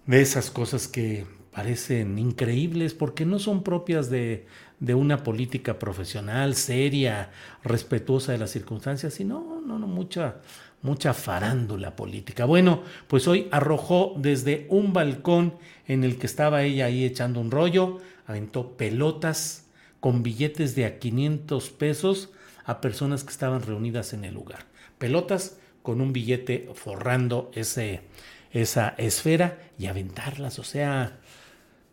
de 0.05 0.21
esas 0.21 0.51
cosas 0.51 0.87
que 0.87 1.25
parecen 1.51 2.19
increíbles 2.19 2.93
porque 2.93 3.25
no 3.25 3.39
son 3.39 3.63
propias 3.63 4.09
de, 4.09 4.45
de 4.79 4.93
una 4.93 5.23
política 5.23 5.79
profesional 5.79 6.55
seria, 6.55 7.31
respetuosa 7.63 8.31
de 8.33 8.37
las 8.37 8.51
circunstancias, 8.51 9.13
sino 9.13 9.61
no, 9.65 9.79
no, 9.79 9.87
mucha, 9.87 10.41
mucha 10.81 11.13
farándula 11.13 11.95
política. 11.95 12.45
Bueno, 12.45 12.83
pues 13.07 13.27
hoy 13.27 13.47
arrojó 13.51 14.13
desde 14.17 14.67
un 14.69 14.93
balcón 14.93 15.55
en 15.87 16.03
el 16.03 16.17
que 16.17 16.27
estaba 16.27 16.63
ella 16.63 16.85
ahí 16.85 17.05
echando 17.05 17.39
un 17.39 17.51
rollo, 17.51 17.99
aventó 18.27 18.75
pelotas 18.75 19.65
con 19.99 20.23
billetes 20.23 20.75
de 20.75 20.85
a 20.85 20.99
500 20.99 21.69
pesos 21.71 22.29
a 22.65 22.81
personas 22.81 23.23
que 23.23 23.31
estaban 23.31 23.61
reunidas 23.61 24.13
en 24.13 24.25
el 24.25 24.33
lugar. 24.33 24.65
Pelotas 24.97 25.57
con 25.81 26.01
un 26.01 26.13
billete 26.13 26.69
forrando 26.73 27.51
ese, 27.53 28.01
esa 28.55 28.95
esfera 28.97 29.59
y 29.77 29.87
aventarlas. 29.87 30.59
O 30.59 30.63
sea, 30.63 31.17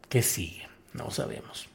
¿qué 0.09 0.23
sigue? 0.23 0.69
No 0.95 1.11
sabemos. 1.11 1.69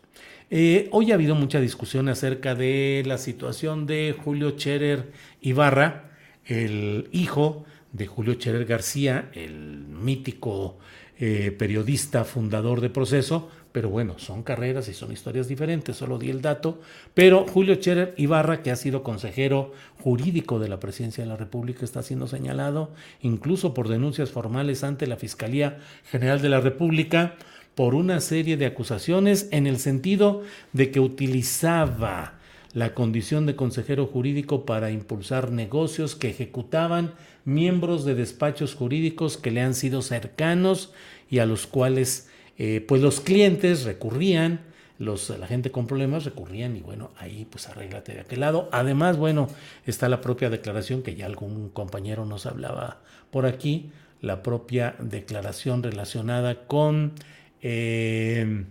Eh, 0.49 0.87
hoy 0.91 1.11
ha 1.11 1.15
habido 1.15 1.35
mucha 1.35 1.59
discusión 1.59 2.07
acerca 2.07 2.55
de 2.55 3.03
la 3.05 3.17
situación 3.17 3.85
de 3.85 4.15
Julio 4.17 4.51
Cherer 4.51 5.11
Ibarra, 5.41 6.11
el 6.45 7.09
hijo 7.11 7.65
de 7.91 8.07
Julio 8.07 8.35
Cherer 8.35 8.65
García, 8.65 9.29
el 9.33 9.79
mítico 9.87 10.77
eh, 11.19 11.51
periodista 11.51 12.23
fundador 12.23 12.79
de 12.79 12.89
Proceso, 12.89 13.51
pero 13.77 13.91
bueno, 13.91 14.17
son 14.17 14.41
carreras 14.41 14.87
y 14.87 14.93
son 14.95 15.11
historias 15.11 15.47
diferentes, 15.47 15.95
solo 15.95 16.17
di 16.17 16.31
el 16.31 16.41
dato, 16.41 16.81
pero 17.13 17.45
Julio 17.45 17.75
Cherer 17.75 18.15
Ibarra, 18.17 18.63
que 18.63 18.71
ha 18.71 18.75
sido 18.75 19.03
consejero 19.03 19.71
jurídico 20.01 20.57
de 20.57 20.67
la 20.67 20.79
Presidencia 20.79 21.23
de 21.23 21.29
la 21.29 21.37
República, 21.37 21.85
está 21.85 22.01
siendo 22.01 22.25
señalado 22.25 22.89
incluso 23.21 23.75
por 23.75 23.87
denuncias 23.87 24.31
formales 24.31 24.83
ante 24.83 25.05
la 25.05 25.17
Fiscalía 25.17 25.77
General 26.09 26.41
de 26.41 26.49
la 26.49 26.59
República 26.59 27.35
por 27.75 27.93
una 27.93 28.19
serie 28.19 28.57
de 28.57 28.65
acusaciones 28.65 29.47
en 29.51 29.67
el 29.67 29.77
sentido 29.77 30.41
de 30.73 30.89
que 30.89 30.99
utilizaba 30.99 32.33
la 32.73 32.95
condición 32.95 33.45
de 33.45 33.55
consejero 33.55 34.07
jurídico 34.07 34.65
para 34.65 34.89
impulsar 34.89 35.51
negocios 35.51 36.15
que 36.15 36.31
ejecutaban 36.31 37.13
miembros 37.45 38.05
de 38.05 38.15
despachos 38.15 38.73
jurídicos 38.73 39.37
que 39.37 39.51
le 39.51 39.61
han 39.61 39.75
sido 39.75 40.01
cercanos 40.01 40.93
y 41.29 41.37
a 41.37 41.45
los 41.45 41.67
cuales 41.67 42.27
eh, 42.57 42.83
pues 42.87 43.01
los 43.01 43.21
clientes 43.21 43.83
recurrían, 43.83 44.61
los, 44.99 45.29
la 45.29 45.45
gente 45.45 45.71
con 45.71 45.85
problemas 45.85 46.25
recurrían 46.25 46.75
y 46.75 46.81
bueno, 46.81 47.11
ahí 47.17 47.45
pues 47.49 47.67
arréglate 47.69 48.13
de 48.13 48.21
aquel 48.21 48.39
lado. 48.39 48.67
Además, 48.71 49.17
bueno, 49.17 49.47
está 49.85 50.09
la 50.09 50.21
propia 50.21 50.49
declaración 50.49 51.03
que 51.03 51.15
ya 51.15 51.27
algún 51.27 51.69
compañero 51.69 52.25
nos 52.25 52.45
hablaba 52.45 53.01
por 53.29 53.45
aquí, 53.45 53.91
la 54.21 54.41
propia 54.41 54.95
declaración 54.99 55.83
relacionada 55.83 56.65
con... 56.65 57.13
Eh, 57.61 58.65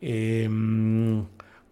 em, 0.00 1.24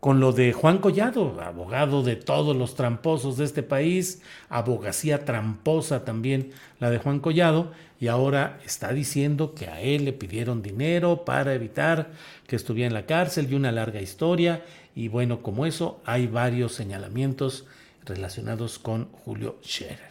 con 0.03 0.19
lo 0.19 0.33
de 0.33 0.53
Juan 0.53 0.79
Collado, 0.79 1.41
abogado 1.41 2.03
de 2.03 2.17
todos 2.17 2.57
los 2.57 2.75
tramposos 2.75 3.37
de 3.37 3.45
este 3.45 3.63
país, 3.63 4.21
abogacía 4.49 5.25
tramposa 5.25 6.05
también 6.05 6.51
la 6.81 6.91
de 6.91 6.99
Juan 6.99 7.21
Collado, 7.21 7.71
y 8.03 8.09
ahora 8.09 8.59
está 8.67 8.93
diciendo 8.93 9.55
que 9.55 9.69
a 9.69 9.81
él 9.81 10.07
le 10.07 10.13
pidieron 10.13 10.61
dinero 10.61 11.25
para 11.25 11.55
evitar 11.55 12.11
que 12.49 12.57
estuviera 12.57 12.89
en 12.89 12.95
la 12.95 13.07
cárcel 13.07 13.47
y 13.49 13.55
una 13.55 13.71
larga 13.71 14.01
historia, 14.01 14.65
y 14.97 15.07
bueno, 15.07 15.41
como 15.41 15.67
eso 15.67 16.01
hay 16.05 16.27
varios 16.27 16.75
señalamientos 16.75 17.65
relacionados 18.05 18.81
con 18.81 19.05
Julio 19.13 19.57
Scherer. 19.63 20.11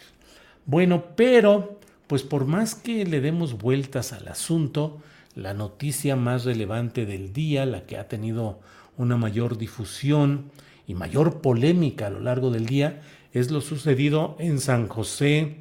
Bueno, 0.66 1.04
pero 1.18 1.82
pues 2.08 2.24
por 2.24 2.46
más 2.46 2.76
que 2.76 3.04
le 3.04 3.20
demos 3.20 3.58
vueltas 3.58 4.14
al 4.14 4.30
asunto, 4.30 5.02
la 5.36 5.54
noticia 5.54 6.16
más 6.16 6.46
relevante 6.46 7.06
del 7.06 7.34
día, 7.34 7.66
la 7.66 7.86
que 7.88 7.98
ha 7.98 8.08
tenido 8.08 8.62
una 8.96 9.18
mayor 9.18 9.58
difusión 9.58 10.50
y 10.88 10.94
mayor 10.94 11.42
polémica 11.42 12.08
a 12.08 12.12
lo 12.12 12.22
largo 12.22 12.52
del 12.52 12.68
día 12.68 13.02
es 13.34 13.52
lo 13.52 13.60
sucedido 13.60 14.38
en 14.40 14.62
San 14.62 14.88
José 14.88 15.58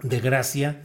de 0.00 0.20
Gracia, 0.20 0.84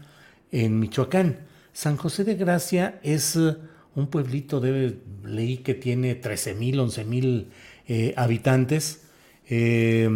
en 0.53 0.79
Michoacán. 0.79 1.39
San 1.73 1.97
José 1.97 2.23
de 2.23 2.35
Gracia 2.35 2.99
es 3.03 3.35
eh, 3.35 3.57
un 3.95 4.07
pueblito, 4.07 4.61
de, 4.61 4.99
leí 5.25 5.57
que 5.57 5.73
tiene 5.73 6.15
13 6.15 6.53
mil, 6.53 6.79
11 6.79 7.03
mil 7.03 7.47
eh, 7.87 8.13
habitantes, 8.15 9.01
eh, 9.49 10.09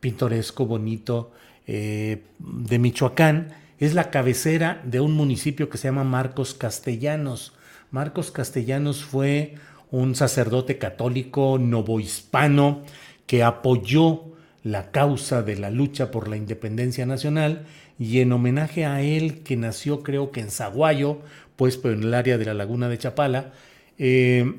pintoresco, 0.00 0.66
bonito, 0.66 1.32
de 1.66 2.78
Michoacán. 2.78 3.52
Es 3.78 3.92
la 3.92 4.10
cabecera 4.10 4.80
de 4.86 5.00
un 5.00 5.12
municipio 5.12 5.68
que 5.68 5.76
se 5.76 5.88
llama 5.88 6.02
Marcos 6.02 6.54
Castellanos. 6.54 7.52
Marcos 7.90 8.30
Castellanos 8.30 9.04
fue 9.04 9.56
un 9.90 10.14
sacerdote 10.14 10.78
católico 10.78 11.58
novohispano 11.58 12.84
que 13.26 13.42
apoyó 13.42 14.32
la 14.62 14.90
causa 14.90 15.42
de 15.42 15.56
la 15.56 15.70
lucha 15.70 16.10
por 16.10 16.28
la 16.28 16.38
independencia 16.38 17.04
nacional 17.04 17.66
y 17.98 18.20
en 18.20 18.32
homenaje 18.32 18.84
a 18.86 19.02
él 19.02 19.42
que 19.42 19.56
nació 19.56 20.02
creo 20.02 20.30
que 20.30 20.40
en 20.40 20.50
Zaguayo, 20.50 21.20
pues 21.56 21.76
pero 21.76 21.94
en 21.94 22.04
el 22.04 22.14
área 22.14 22.38
de 22.38 22.44
la 22.44 22.54
laguna 22.54 22.88
de 22.88 22.98
Chapala, 22.98 23.52
eh, 23.98 24.54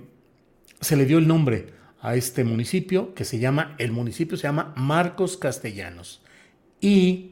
se 0.82 0.96
le 0.96 1.06
dio 1.06 1.18
el 1.18 1.28
nombre 1.28 1.68
a 2.02 2.16
este 2.16 2.44
municipio 2.44 3.14
que 3.14 3.26
se 3.26 3.40
llama, 3.40 3.76
el 3.78 3.92
municipio 3.92 4.38
se 4.38 4.44
llama 4.44 4.74
Marcos 4.76 5.38
Castellanos 5.38 6.22
y 6.82 7.32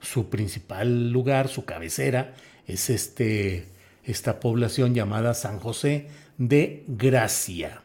su 0.00 0.28
principal 0.30 1.10
lugar, 1.10 1.48
su 1.48 1.64
cabecera, 1.64 2.34
es 2.66 2.90
este, 2.90 3.66
esta 4.04 4.40
población 4.40 4.94
llamada 4.94 5.34
San 5.34 5.58
José 5.58 6.08
de 6.38 6.84
Gracia. 6.86 7.82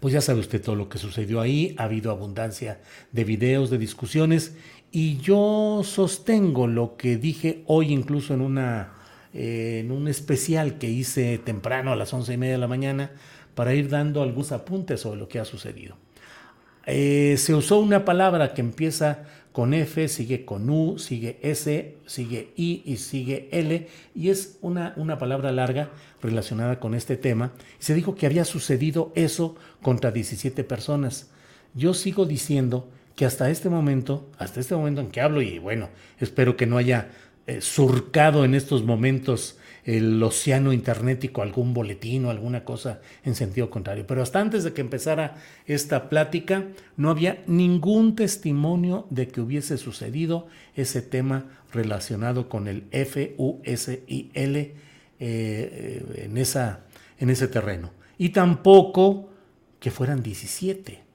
Pues 0.00 0.12
ya 0.12 0.20
sabe 0.20 0.40
usted 0.40 0.62
todo 0.62 0.76
lo 0.76 0.88
que 0.88 0.98
sucedió 0.98 1.40
ahí, 1.40 1.74
ha 1.78 1.84
habido 1.84 2.10
abundancia 2.10 2.80
de 3.12 3.24
videos, 3.24 3.70
de 3.70 3.78
discusiones, 3.78 4.54
y 4.96 5.18
yo 5.18 5.82
sostengo 5.84 6.66
lo 6.66 6.96
que 6.96 7.18
dije 7.18 7.64
hoy 7.66 7.92
incluso 7.92 8.32
en, 8.32 8.40
una, 8.40 8.94
eh, 9.34 9.82
en 9.84 9.92
un 9.92 10.08
especial 10.08 10.78
que 10.78 10.88
hice 10.88 11.36
temprano 11.36 11.92
a 11.92 11.96
las 11.96 12.14
once 12.14 12.32
y 12.32 12.38
media 12.38 12.54
de 12.54 12.60
la 12.60 12.66
mañana 12.66 13.10
para 13.54 13.74
ir 13.74 13.90
dando 13.90 14.22
algunos 14.22 14.52
apuntes 14.52 15.02
sobre 15.02 15.20
lo 15.20 15.28
que 15.28 15.38
ha 15.38 15.44
sucedido. 15.44 15.98
Eh, 16.86 17.34
se 17.36 17.54
usó 17.54 17.78
una 17.78 18.06
palabra 18.06 18.54
que 18.54 18.62
empieza 18.62 19.24
con 19.52 19.74
F, 19.74 20.08
sigue 20.08 20.46
con 20.46 20.70
U, 20.70 20.98
sigue 20.98 21.40
S, 21.42 21.98
sigue 22.06 22.54
I 22.56 22.80
y 22.86 22.96
sigue 22.96 23.50
L, 23.52 23.88
y 24.14 24.30
es 24.30 24.56
una, 24.62 24.94
una 24.96 25.18
palabra 25.18 25.52
larga 25.52 25.90
relacionada 26.22 26.80
con 26.80 26.94
este 26.94 27.18
tema. 27.18 27.52
Se 27.80 27.92
dijo 27.92 28.14
que 28.14 28.24
había 28.24 28.46
sucedido 28.46 29.12
eso 29.14 29.56
contra 29.82 30.10
17 30.10 30.64
personas. 30.64 31.28
Yo 31.74 31.92
sigo 31.92 32.24
diciendo 32.24 32.88
que 33.16 33.24
hasta 33.24 33.50
este 33.50 33.68
momento, 33.68 34.30
hasta 34.38 34.60
este 34.60 34.76
momento 34.76 35.00
en 35.00 35.08
que 35.08 35.20
hablo, 35.20 35.42
y 35.42 35.58
bueno, 35.58 35.88
espero 36.20 36.56
que 36.56 36.66
no 36.66 36.76
haya 36.76 37.08
eh, 37.46 37.60
surcado 37.60 38.44
en 38.44 38.54
estos 38.54 38.84
momentos 38.84 39.58
el 39.84 40.20
océano 40.22 40.72
internetico 40.72 41.42
algún 41.42 41.72
boletín 41.72 42.24
o 42.24 42.30
alguna 42.30 42.64
cosa 42.64 43.00
en 43.24 43.36
sentido 43.36 43.70
contrario. 43.70 44.04
Pero 44.06 44.20
hasta 44.20 44.40
antes 44.40 44.64
de 44.64 44.72
que 44.72 44.80
empezara 44.80 45.36
esta 45.64 46.08
plática, 46.08 46.66
no 46.96 47.08
había 47.08 47.44
ningún 47.46 48.16
testimonio 48.16 49.06
de 49.10 49.28
que 49.28 49.40
hubiese 49.40 49.78
sucedido 49.78 50.48
ese 50.74 51.02
tema 51.02 51.46
relacionado 51.72 52.48
con 52.48 52.66
el 52.66 52.82
FUSIL 52.90 54.02
eh, 54.08 54.74
eh, 55.20 56.22
en, 56.24 56.36
esa, 56.36 56.80
en 57.18 57.30
ese 57.30 57.48
terreno. 57.48 57.92
Y 58.18 58.30
tampoco 58.30 59.30
que 59.78 59.92
fueran 59.92 60.20
17. 60.22 61.05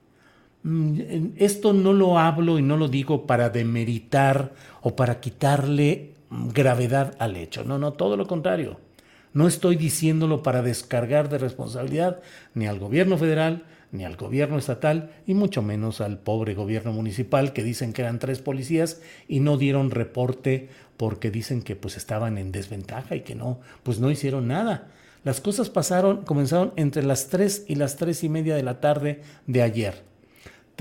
Mm, 0.64 1.32
esto 1.38 1.74
no 1.74 1.94
lo 1.94 2.20
hablo 2.20 2.60
y 2.60 2.62
no 2.62 2.78
lo 2.78 2.88
digo 2.88 3.26
para 3.26 3.50
demeritar 3.50 4.54
o 4.82 4.96
para 4.96 5.20
quitarle 5.20 6.14
gravedad 6.30 7.16
al 7.20 7.36
hecho. 7.36 7.64
No, 7.64 7.78
no, 7.78 7.94
todo 7.94 8.18
lo 8.18 8.28
contrario. 8.28 8.80
No 9.34 9.48
estoy 9.48 9.76
diciéndolo 9.76 10.44
para 10.44 10.62
descargar 10.62 11.30
de 11.30 11.38
responsabilidad 11.38 12.22
ni 12.54 12.68
al 12.68 12.80
gobierno 12.80 13.18
federal, 13.18 13.64
ni 13.92 14.06
al 14.06 14.16
gobierno 14.16 14.58
estatal, 14.58 15.12
y 15.26 15.34
mucho 15.34 15.62
menos 15.62 16.00
al 16.00 16.20
pobre 16.20 16.54
gobierno 16.54 16.94
municipal 16.94 17.54
que 17.54 17.64
dicen 17.64 17.94
que 17.94 18.02
eran 18.02 18.20
tres 18.20 18.40
policías 18.40 19.02
y 19.28 19.40
no 19.40 19.58
dieron 19.58 19.92
reporte 19.92 20.70
porque 20.98 21.32
dicen 21.32 21.62
que 21.62 21.76
pues 21.76 21.98
estaban 21.98 22.38
en 22.38 22.52
desventaja 22.52 23.16
y 23.16 23.22
que 23.22 23.36
no, 23.36 23.60
pues 23.84 24.00
no 24.00 24.12
hicieron 24.12 24.48
nada. 24.48 24.90
Las 25.24 25.40
cosas 25.42 25.70
pasaron, 25.70 26.24
comenzaron 26.24 26.74
entre 26.76 27.04
las 27.04 27.28
tres 27.28 27.66
y 27.68 27.76
las 27.76 27.96
tres 27.96 28.24
y 28.24 28.30
media 28.30 28.56
de 28.56 28.64
la 28.64 28.80
tarde 28.80 29.22
de 29.48 29.62
ayer. 29.62 30.11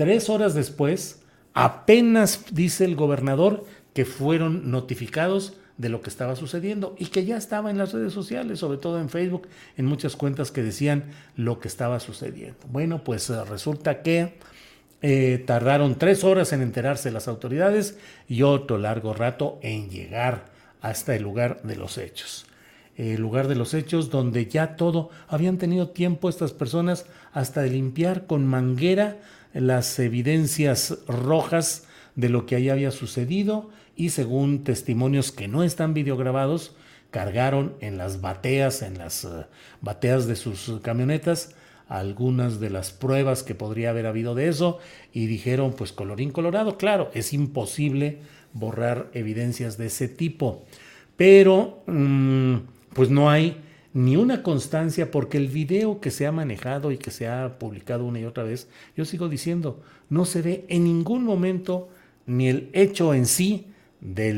Tres 0.01 0.31
horas 0.31 0.55
después, 0.55 1.21
apenas 1.53 2.45
dice 2.51 2.85
el 2.85 2.95
gobernador, 2.95 3.65
que 3.93 4.03
fueron 4.03 4.71
notificados 4.71 5.53
de 5.77 5.89
lo 5.89 6.01
que 6.01 6.09
estaba 6.09 6.35
sucediendo 6.35 6.95
y 6.97 7.05
que 7.09 7.23
ya 7.23 7.37
estaba 7.37 7.69
en 7.69 7.77
las 7.77 7.93
redes 7.93 8.11
sociales, 8.11 8.57
sobre 8.57 8.79
todo 8.79 8.99
en 8.99 9.09
Facebook, 9.09 9.47
en 9.77 9.85
muchas 9.85 10.15
cuentas 10.15 10.49
que 10.49 10.63
decían 10.63 11.11
lo 11.35 11.59
que 11.59 11.67
estaba 11.67 11.99
sucediendo. 11.99 12.57
Bueno, 12.71 13.03
pues 13.03 13.29
eh, 13.29 13.45
resulta 13.45 14.01
que 14.01 14.39
eh, 15.03 15.43
tardaron 15.45 15.93
tres 15.99 16.23
horas 16.23 16.51
en 16.51 16.63
enterarse 16.63 17.11
las 17.11 17.27
autoridades 17.27 17.99
y 18.27 18.41
otro 18.41 18.79
largo 18.79 19.13
rato 19.13 19.59
en 19.61 19.91
llegar 19.91 20.45
hasta 20.81 21.15
el 21.15 21.21
lugar 21.21 21.61
de 21.61 21.75
los 21.75 21.99
hechos. 21.99 22.47
El 22.97 23.21
lugar 23.21 23.47
de 23.47 23.55
los 23.55 23.75
hechos 23.75 24.09
donde 24.09 24.47
ya 24.47 24.75
todo, 24.75 25.11
habían 25.27 25.59
tenido 25.59 25.89
tiempo 25.89 26.27
estas 26.27 26.53
personas 26.53 27.05
hasta 27.33 27.61
de 27.61 27.69
limpiar 27.69 28.25
con 28.25 28.47
manguera 28.47 29.19
las 29.53 29.97
evidencias 29.99 30.97
rojas 31.07 31.87
de 32.15 32.29
lo 32.29 32.45
que 32.45 32.55
ahí 32.55 32.69
había 32.69 32.91
sucedido 32.91 33.69
y 33.95 34.09
según 34.09 34.63
testimonios 34.63 35.31
que 35.31 35.47
no 35.47 35.63
están 35.63 35.93
videograbados, 35.93 36.75
cargaron 37.11 37.73
en 37.81 37.97
las 37.97 38.21
bateas, 38.21 38.81
en 38.81 38.97
las 38.97 39.25
eh, 39.25 39.45
bateas 39.81 40.27
de 40.27 40.35
sus 40.35 40.71
camionetas, 40.81 41.55
algunas 41.87 42.61
de 42.61 42.69
las 42.69 42.91
pruebas 42.91 43.43
que 43.43 43.53
podría 43.53 43.89
haber 43.89 44.05
habido 44.05 44.33
de 44.33 44.47
eso 44.47 44.79
y 45.11 45.25
dijeron, 45.25 45.73
pues 45.73 45.91
colorín 45.91 46.31
colorado, 46.31 46.77
claro, 46.77 47.11
es 47.13 47.33
imposible 47.33 48.19
borrar 48.53 49.09
evidencias 49.13 49.77
de 49.77 49.87
ese 49.87 50.07
tipo, 50.07 50.65
pero 51.17 51.83
mm, 51.87 52.55
pues 52.93 53.09
no 53.09 53.29
hay 53.29 53.57
ni 53.93 54.15
una 54.15 54.43
constancia 54.43 55.11
porque 55.11 55.37
el 55.37 55.47
video 55.47 55.99
que 55.99 56.11
se 56.11 56.25
ha 56.25 56.31
manejado 56.31 56.91
y 56.91 56.97
que 56.97 57.11
se 57.11 57.27
ha 57.27 57.59
publicado 57.59 58.05
una 58.05 58.19
y 58.19 58.25
otra 58.25 58.43
vez, 58.43 58.69
yo 58.95 59.05
sigo 59.05 59.29
diciendo, 59.29 59.81
no 60.09 60.25
se 60.25 60.41
ve 60.41 60.65
en 60.69 60.83
ningún 60.85 61.23
momento 61.23 61.89
ni 62.25 62.47
el 62.47 62.69
hecho 62.73 63.13
en 63.13 63.25
sí 63.25 63.67
del. 63.99 64.37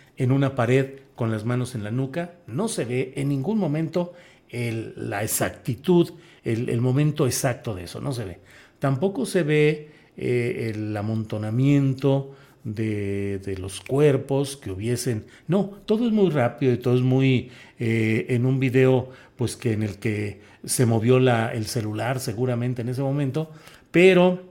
en 0.21 0.31
una 0.31 0.53
pared 0.53 0.99
con 1.15 1.31
las 1.31 1.45
manos 1.45 1.73
en 1.73 1.83
la 1.83 1.89
nuca, 1.89 2.35
no 2.45 2.67
se 2.67 2.85
ve 2.85 3.13
en 3.15 3.29
ningún 3.29 3.57
momento 3.57 4.13
la 4.51 5.23
exactitud, 5.23 6.11
el, 6.43 6.79
momento 6.79 7.25
exacto 7.25 7.73
de 7.73 7.85
eso, 7.85 7.99
no 8.01 8.13
se 8.13 8.25
ve. 8.25 8.39
Tampoco 8.77 9.25
se 9.25 9.41
ve 9.41 9.89
eh, 10.17 10.73
el 10.75 10.95
amontonamiento 10.95 12.35
de, 12.63 13.55
los 13.59 13.81
cuerpos 13.81 14.57
que 14.57 14.69
hubiesen. 14.69 15.25
No, 15.47 15.71
todo 15.85 16.05
es 16.05 16.13
muy 16.13 16.29
rápido 16.29 16.71
y 16.71 16.77
todo 16.77 16.95
es 16.95 17.01
muy 17.01 17.49
eh, 17.79 18.27
en 18.29 18.45
un 18.45 18.59
video, 18.59 19.09
pues 19.37 19.55
que 19.55 19.73
en 19.73 19.81
el 19.81 19.97
que 19.97 20.41
se 20.63 20.85
movió 20.85 21.19
la, 21.19 21.51
el 21.51 21.65
celular 21.65 22.19
seguramente 22.19 22.83
en 22.83 22.89
ese 22.89 23.01
momento, 23.01 23.49
pero 23.89 24.50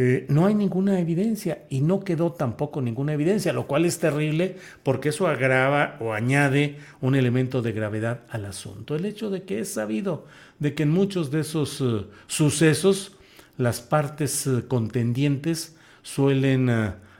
eh, 0.00 0.26
no 0.28 0.46
hay 0.46 0.54
ninguna 0.54 1.00
evidencia 1.00 1.64
y 1.68 1.80
no 1.80 1.98
quedó 1.98 2.30
tampoco 2.30 2.80
ninguna 2.80 3.14
evidencia, 3.14 3.52
lo 3.52 3.66
cual 3.66 3.84
es 3.84 3.98
terrible 3.98 4.54
porque 4.84 5.08
eso 5.08 5.26
agrava 5.26 5.96
o 5.98 6.12
añade 6.12 6.76
un 7.00 7.16
elemento 7.16 7.62
de 7.62 7.72
gravedad 7.72 8.20
al 8.30 8.44
asunto. 8.44 8.94
El 8.94 9.06
hecho 9.06 9.28
de 9.28 9.42
que 9.42 9.58
es 9.58 9.72
sabido 9.72 10.24
de 10.60 10.74
que 10.74 10.84
en 10.84 10.90
muchos 10.90 11.32
de 11.32 11.40
esos 11.40 11.80
eh, 11.80 12.06
sucesos 12.28 13.16
las 13.56 13.80
partes 13.80 14.46
eh, 14.46 14.68
contendientes 14.68 15.76
suelen 16.02 16.70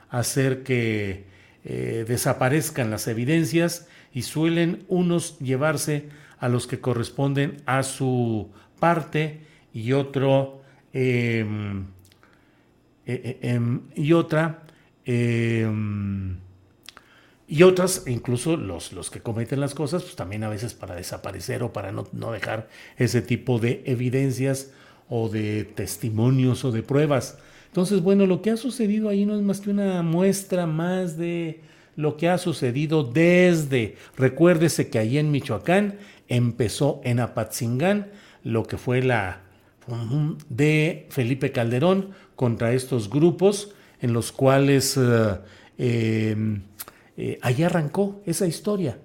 hacer 0.09 0.63
que 0.63 1.25
eh, 1.65 2.05
desaparezcan 2.07 2.89
las 2.89 3.09
evidencias 3.09 3.89
y 4.13 4.21
suelen 4.21 4.85
unos 4.87 5.37
llevarse 5.39 6.07
a 6.39 6.47
los 6.47 6.65
que 6.65 6.79
corresponden 6.79 7.57
a 7.65 7.83
su 7.83 8.49
parte 8.79 9.41
y 9.73 9.91
otro 9.91 10.61
em, 10.93 11.87
eh, 13.11 13.39
em, 13.41 13.81
y 13.95 14.13
otra 14.13 14.63
em, 15.05 16.37
y 17.51 17.63
otras, 17.63 18.03
incluso 18.05 18.57
los, 18.57 18.93
los 18.93 19.09
que 19.09 19.21
cometen 19.21 19.59
las 19.59 19.73
cosas, 19.73 20.03
pues 20.03 20.15
también 20.15 20.43
a 20.43 20.49
veces 20.49 20.75
para 20.75 20.93
desaparecer 20.93 21.63
o 21.63 21.73
para 21.73 21.91
no, 21.91 22.07
no 22.11 22.31
dejar 22.31 22.69
ese 22.97 23.23
tipo 23.23 23.57
de 23.57 23.81
evidencias 23.85 24.71
o 25.09 25.29
de 25.29 25.63
testimonios 25.63 26.63
o 26.63 26.71
de 26.71 26.83
pruebas. 26.83 27.39
Entonces, 27.65 28.03
bueno, 28.03 28.27
lo 28.27 28.43
que 28.43 28.51
ha 28.51 28.57
sucedido 28.57 29.09
ahí 29.09 29.25
no 29.25 29.35
es 29.35 29.41
más 29.41 29.61
que 29.61 29.71
una 29.71 30.03
muestra 30.03 30.67
más 30.67 31.17
de 31.17 31.61
lo 31.95 32.17
que 32.17 32.29
ha 32.29 32.37
sucedido 32.37 33.03
desde, 33.03 33.95
recuérdese 34.15 34.89
que 34.89 34.99
allí 34.99 35.17
en 35.17 35.31
Michoacán 35.31 35.97
empezó 36.27 37.01
en 37.03 37.19
Apatzingán 37.19 38.11
lo 38.43 38.63
que 38.63 38.77
fue 38.77 39.01
la 39.01 39.41
de 40.49 41.07
Felipe 41.09 41.51
Calderón 41.51 42.11
contra 42.35 42.73
estos 42.73 43.09
grupos 43.09 43.73
en 44.01 44.13
los 44.13 44.31
cuales 44.31 44.97
eh, 44.97 45.39
em, 45.77 46.61
eh, 47.17 47.39
ahí 47.41 47.63
arrancó 47.63 48.21
esa 48.25 48.47
historia. 48.47 48.97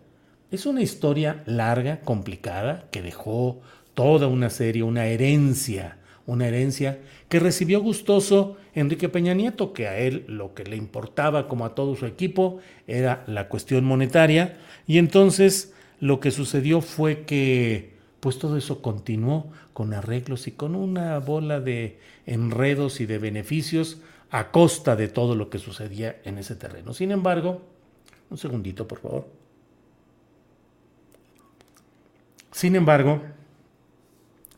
Es 0.50 0.66
una 0.66 0.82
historia 0.82 1.42
larga, 1.46 2.00
complicada, 2.00 2.86
que 2.92 3.02
dejó 3.02 3.60
toda 3.94 4.28
una 4.28 4.50
serie, 4.50 4.82
una 4.82 5.06
herencia, 5.06 5.98
una 6.26 6.46
herencia 6.46 7.00
que 7.28 7.40
recibió 7.40 7.80
gustoso 7.80 8.56
Enrique 8.74 9.08
Peña 9.08 9.34
Nieto, 9.34 9.72
que 9.72 9.88
a 9.88 9.98
él 9.98 10.24
lo 10.28 10.54
que 10.54 10.64
le 10.64 10.76
importaba, 10.76 11.48
como 11.48 11.64
a 11.64 11.74
todo 11.74 11.96
su 11.96 12.06
equipo, 12.06 12.60
era 12.86 13.24
la 13.26 13.48
cuestión 13.48 13.84
monetaria. 13.84 14.58
Y 14.86 14.98
entonces 14.98 15.72
lo 16.00 16.20
que 16.20 16.30
sucedió 16.30 16.80
fue 16.80 17.24
que 17.24 17.93
pues 18.24 18.38
todo 18.38 18.56
eso 18.56 18.80
continuó 18.80 19.52
con 19.74 19.92
arreglos 19.92 20.46
y 20.46 20.52
con 20.52 20.74
una 20.74 21.18
bola 21.18 21.60
de 21.60 21.98
enredos 22.24 23.02
y 23.02 23.04
de 23.04 23.18
beneficios 23.18 23.98
a 24.30 24.50
costa 24.50 24.96
de 24.96 25.08
todo 25.08 25.34
lo 25.34 25.50
que 25.50 25.58
sucedía 25.58 26.22
en 26.24 26.38
ese 26.38 26.56
terreno. 26.56 26.94
Sin 26.94 27.10
embargo, 27.10 27.60
un 28.30 28.38
segundito, 28.38 28.88
por 28.88 29.00
favor. 29.00 29.28
Sin 32.50 32.76
embargo, 32.76 33.20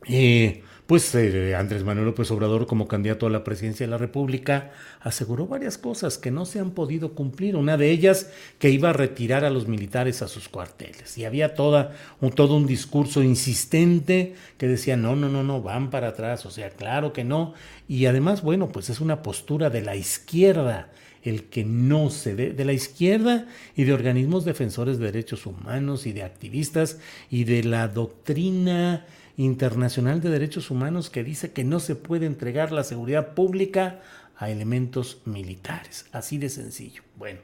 eh, 0.07 0.63
pues 0.87 1.13
eh, 1.15 1.53
Andrés 1.53 1.83
Manuel 1.83 2.05
López 2.05 2.31
Obrador 2.31 2.65
como 2.65 2.87
candidato 2.87 3.27
a 3.27 3.29
la 3.29 3.43
presidencia 3.43 3.85
de 3.85 3.91
la 3.91 3.97
República 3.97 4.71
aseguró 5.01 5.45
varias 5.45 5.77
cosas 5.77 6.17
que 6.17 6.31
no 6.31 6.45
se 6.45 6.59
han 6.59 6.71
podido 6.71 7.13
cumplir. 7.13 7.57
Una 7.57 7.75
de 7.75 7.91
ellas 7.91 8.31
que 8.57 8.69
iba 8.69 8.91
a 8.91 8.93
retirar 8.93 9.43
a 9.43 9.49
los 9.49 9.67
militares 9.67 10.21
a 10.21 10.29
sus 10.29 10.47
cuarteles. 10.47 11.17
Y 11.17 11.25
había 11.25 11.55
toda, 11.55 11.93
un, 12.21 12.31
todo 12.31 12.55
un 12.55 12.65
discurso 12.65 13.21
insistente 13.21 14.35
que 14.57 14.69
decía, 14.69 14.95
no, 14.95 15.17
no, 15.17 15.27
no, 15.27 15.43
no, 15.43 15.61
van 15.61 15.89
para 15.89 16.09
atrás. 16.09 16.45
O 16.45 16.51
sea, 16.51 16.69
claro 16.69 17.11
que 17.11 17.25
no. 17.25 17.53
Y 17.89 18.05
además, 18.05 18.41
bueno, 18.41 18.69
pues 18.69 18.89
es 18.89 19.01
una 19.01 19.21
postura 19.21 19.69
de 19.69 19.81
la 19.81 19.97
izquierda 19.97 20.89
el 21.21 21.45
que 21.45 21.65
no 21.65 22.09
se 22.09 22.35
dé, 22.35 22.53
de 22.53 22.63
la 22.63 22.71
izquierda 22.71 23.47
y 23.75 23.83
de 23.83 23.93
organismos 23.93 24.45
defensores 24.45 24.97
de 24.97 25.07
derechos 25.07 25.45
humanos 25.45 26.05
y 26.05 26.13
de 26.13 26.23
activistas 26.23 26.99
y 27.29 27.43
de 27.43 27.63
la 27.63 27.89
doctrina 27.89 29.05
internacional 29.37 30.19
de 30.19 30.31
derechos 30.31 30.71
humanos 30.71 31.09
que 31.09 31.23
dice 31.23 31.51
que 31.53 31.63
no 31.63 31.79
se 31.79 31.95
puede 31.95 32.25
entregar 32.25 32.71
la 32.71 32.83
seguridad 32.83 33.35
pública 33.35 34.01
a 34.35 34.49
elementos 34.49 35.21
militares. 35.25 36.07
Así 36.11 36.37
de 36.39 36.49
sencillo. 36.49 37.03
Bueno, 37.15 37.39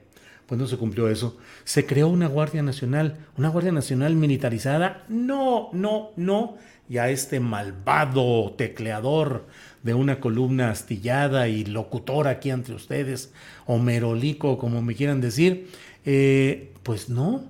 pues 0.48 0.60
no 0.60 0.68
se 0.68 0.78
cumplió 0.78 1.08
eso. 1.08 1.38
Se 1.64 1.86
creó 1.86 2.08
una 2.10 2.28
Guardia 2.28 2.64
Nacional, 2.64 3.18
una 3.38 3.50
Guardia 3.50 3.72
Nacional 3.72 4.16
militarizada. 4.16 5.06
No, 5.08 5.70
no, 5.72 6.10
no. 6.16 6.58
Y 6.90 6.98
a 6.98 7.10
este 7.10 7.40
malvado 7.40 8.54
tecleador 8.58 9.46
de 9.84 9.94
una 9.94 10.20
columna 10.20 10.72
astillada 10.72 11.48
y 11.48 11.64
locutor 11.64 12.28
aquí 12.28 12.50
entre 12.50 12.76
ustedes, 12.76 13.32
o 13.66 13.78
merolico, 13.78 14.58
como 14.58 14.82
me 14.82 14.96
quieran 14.96 15.22
decir, 15.22 15.70
eh, 16.06 16.74
pues 16.84 17.10
no. 17.10 17.46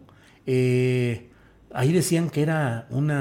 Eh, 0.46 1.30
ahí 1.74 1.92
decían 1.92 2.30
que 2.30 2.42
era 2.42 2.88
un, 2.90 3.12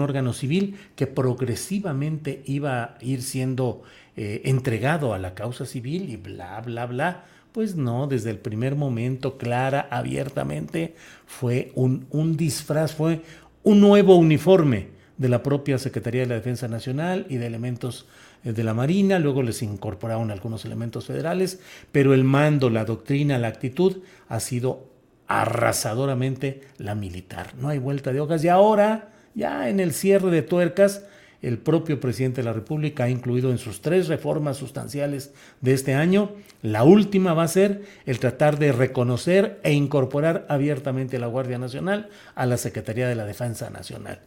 órgano 0.00 0.32
civil 0.32 0.76
que 0.96 1.06
progresivamente 1.06 2.42
iba 2.46 2.82
a 2.82 2.98
ir 3.00 3.22
siendo 3.22 3.82
eh, 4.16 4.42
entregado 4.44 5.14
a 5.14 5.18
la 5.18 5.34
causa 5.34 5.64
civil 5.64 6.10
y 6.10 6.16
bla, 6.16 6.60
bla, 6.60 6.86
bla. 6.86 7.24
Pues 7.52 7.76
no, 7.76 8.06
desde 8.06 8.30
el 8.30 8.38
primer 8.38 8.76
momento, 8.76 9.36
clara, 9.36 9.86
abiertamente, 9.90 10.94
fue 11.26 11.70
un, 11.74 12.06
un 12.10 12.36
disfraz, 12.36 12.94
fue 12.94 13.20
un 13.62 13.80
nuevo 13.80 14.16
uniforme 14.16 14.88
de 15.18 15.28
la 15.28 15.42
propia 15.42 15.78
Secretaría 15.78 16.22
de 16.22 16.28
la 16.28 16.34
Defensa 16.34 16.68
Nacional 16.68 17.26
y 17.28 17.36
de 17.36 17.46
elementos 17.46 18.06
eh, 18.44 18.52
de 18.52 18.64
la 18.64 18.74
Marina, 18.74 19.18
luego 19.18 19.42
les 19.42 19.62
incorporaron 19.62 20.30
algunos 20.30 20.64
elementos 20.64 21.06
federales, 21.06 21.60
pero 21.92 22.14
el 22.14 22.24
mando, 22.24 22.70
la 22.70 22.84
doctrina, 22.84 23.38
la 23.38 23.48
actitud 23.48 23.98
ha 24.28 24.40
sido 24.40 24.91
arrasadoramente 25.40 26.60
la 26.76 26.94
militar. 26.94 27.54
No 27.56 27.68
hay 27.68 27.78
vuelta 27.78 28.12
de 28.12 28.20
hojas 28.20 28.44
y 28.44 28.48
ahora, 28.48 29.12
ya 29.34 29.70
en 29.70 29.80
el 29.80 29.92
cierre 29.92 30.30
de 30.30 30.42
tuercas, 30.42 31.06
el 31.40 31.58
propio 31.58 31.98
presidente 32.00 32.42
de 32.42 32.44
la 32.44 32.52
República 32.52 33.04
ha 33.04 33.10
incluido 33.10 33.50
en 33.50 33.58
sus 33.58 33.80
tres 33.80 34.08
reformas 34.08 34.58
sustanciales 34.58 35.32
de 35.60 35.72
este 35.72 35.94
año. 35.94 36.32
La 36.60 36.84
última 36.84 37.32
va 37.32 37.44
a 37.44 37.48
ser 37.48 37.82
el 38.04 38.18
tratar 38.20 38.58
de 38.58 38.72
reconocer 38.72 39.58
e 39.64 39.72
incorporar 39.72 40.46
abiertamente 40.48 41.16
a 41.16 41.20
la 41.20 41.26
Guardia 41.26 41.58
Nacional 41.58 42.10
a 42.34 42.46
la 42.46 42.58
Secretaría 42.58 43.08
de 43.08 43.16
la 43.16 43.24
Defensa 43.24 43.70
Nacional. 43.70 44.20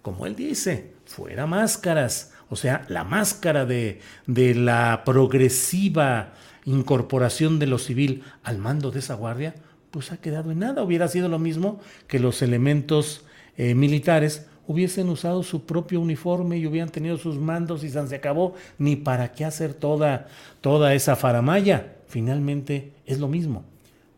Como 0.00 0.26
él 0.26 0.36
dice, 0.36 0.92
fuera 1.04 1.46
máscaras, 1.46 2.32
o 2.48 2.56
sea, 2.56 2.86
la 2.88 3.04
máscara 3.04 3.66
de, 3.66 4.00
de 4.26 4.54
la 4.54 5.02
progresiva 5.04 6.32
incorporación 6.64 7.58
de 7.58 7.66
lo 7.66 7.78
civil 7.78 8.22
al 8.44 8.58
mando 8.58 8.92
de 8.92 9.00
esa 9.00 9.14
guardia, 9.14 9.54
pues 9.92 10.10
ha 10.10 10.16
quedado 10.16 10.50
en 10.50 10.58
nada. 10.58 10.82
Hubiera 10.82 11.06
sido 11.06 11.28
lo 11.28 11.38
mismo 11.38 11.78
que 12.08 12.18
los 12.18 12.42
elementos 12.42 13.24
eh, 13.56 13.76
militares 13.76 14.46
hubiesen 14.66 15.08
usado 15.08 15.42
su 15.42 15.66
propio 15.66 16.00
uniforme 16.00 16.56
y 16.56 16.66
hubieran 16.66 16.88
tenido 16.88 17.18
sus 17.18 17.38
mandos 17.38 17.84
y 17.84 17.90
se 17.90 18.16
acabó, 18.16 18.54
ni 18.78 18.96
para 18.96 19.32
qué 19.32 19.44
hacer 19.44 19.74
toda, 19.74 20.28
toda 20.60 20.94
esa 20.94 21.14
faramaya. 21.14 21.96
Finalmente 22.08 22.92
es 23.06 23.20
lo 23.20 23.28
mismo. 23.28 23.64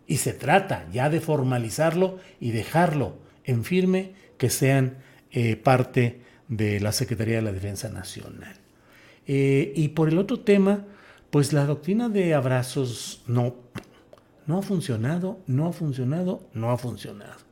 Y 0.07 0.19
se 0.19 0.33
trata 0.33 0.87
ya 0.93 1.11
de 1.11 1.21
formalizarlo 1.21 2.19
y 2.41 2.53
dejarlo 2.53 3.17
en 3.45 3.65
firme 3.65 4.13
que 4.39 4.51
sean 4.51 4.99
eh, 5.33 5.57
parte 5.57 6.21
de 6.47 6.79
la 6.79 6.93
Secretaría 6.93 7.37
de 7.37 7.43
la 7.43 7.53
Defensa 7.53 7.89
Nacional. 7.89 8.55
Eh, 9.27 9.73
y 9.75 9.89
por 9.89 10.09
el 10.09 10.19
otro 10.19 10.41
tema, 10.41 10.85
pues 11.31 11.53
la 11.53 11.67
doctrina 11.67 12.09
de 12.09 12.35
abrazos 12.35 13.25
no, 13.27 13.57
no 14.47 14.59
ha 14.59 14.63
funcionado, 14.63 15.39
no 15.47 15.67
ha 15.67 15.73
funcionado, 15.73 16.43
no 16.53 16.71
ha 16.71 16.79
funcionado. 16.79 17.45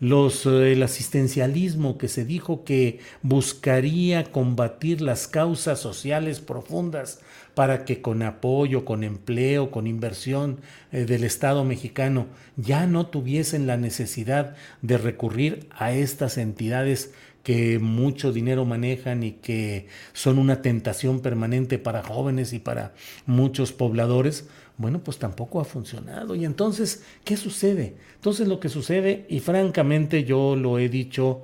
Los, 0.00 0.44
eh, 0.46 0.72
el 0.72 0.82
asistencialismo 0.82 1.98
que 1.98 2.08
se 2.08 2.24
dijo 2.24 2.64
que 2.64 2.98
buscaría 3.22 4.24
combatir 4.24 5.00
las 5.00 5.28
causas 5.28 5.78
sociales 5.78 6.40
profundas 6.40 7.20
para 7.54 7.84
que 7.84 8.02
con 8.02 8.22
apoyo, 8.22 8.84
con 8.84 9.04
empleo, 9.04 9.70
con 9.70 9.86
inversión 9.86 10.58
eh, 10.90 11.04
del 11.04 11.22
Estado 11.22 11.64
mexicano 11.64 12.26
ya 12.56 12.86
no 12.86 13.06
tuviesen 13.06 13.66
la 13.66 13.76
necesidad 13.76 14.56
de 14.82 14.98
recurrir 14.98 15.68
a 15.70 15.92
estas 15.92 16.38
entidades 16.38 17.12
que 17.44 17.78
mucho 17.78 18.32
dinero 18.32 18.64
manejan 18.64 19.22
y 19.22 19.32
que 19.32 19.86
son 20.14 20.38
una 20.38 20.62
tentación 20.62 21.20
permanente 21.20 21.78
para 21.78 22.02
jóvenes 22.02 22.54
y 22.54 22.58
para 22.58 22.94
muchos 23.26 23.72
pobladores, 23.72 24.48
bueno, 24.76 25.00
pues 25.02 25.18
tampoco 25.18 25.60
ha 25.60 25.64
funcionado. 25.64 26.34
Y 26.34 26.44
entonces, 26.44 27.04
¿qué 27.24 27.36
sucede? 27.36 27.96
Entonces 28.16 28.48
lo 28.48 28.60
que 28.60 28.68
sucede, 28.68 29.26
y 29.28 29.40
francamente 29.40 30.24
yo 30.24 30.56
lo 30.56 30.78
he 30.78 30.88
dicho 30.88 31.42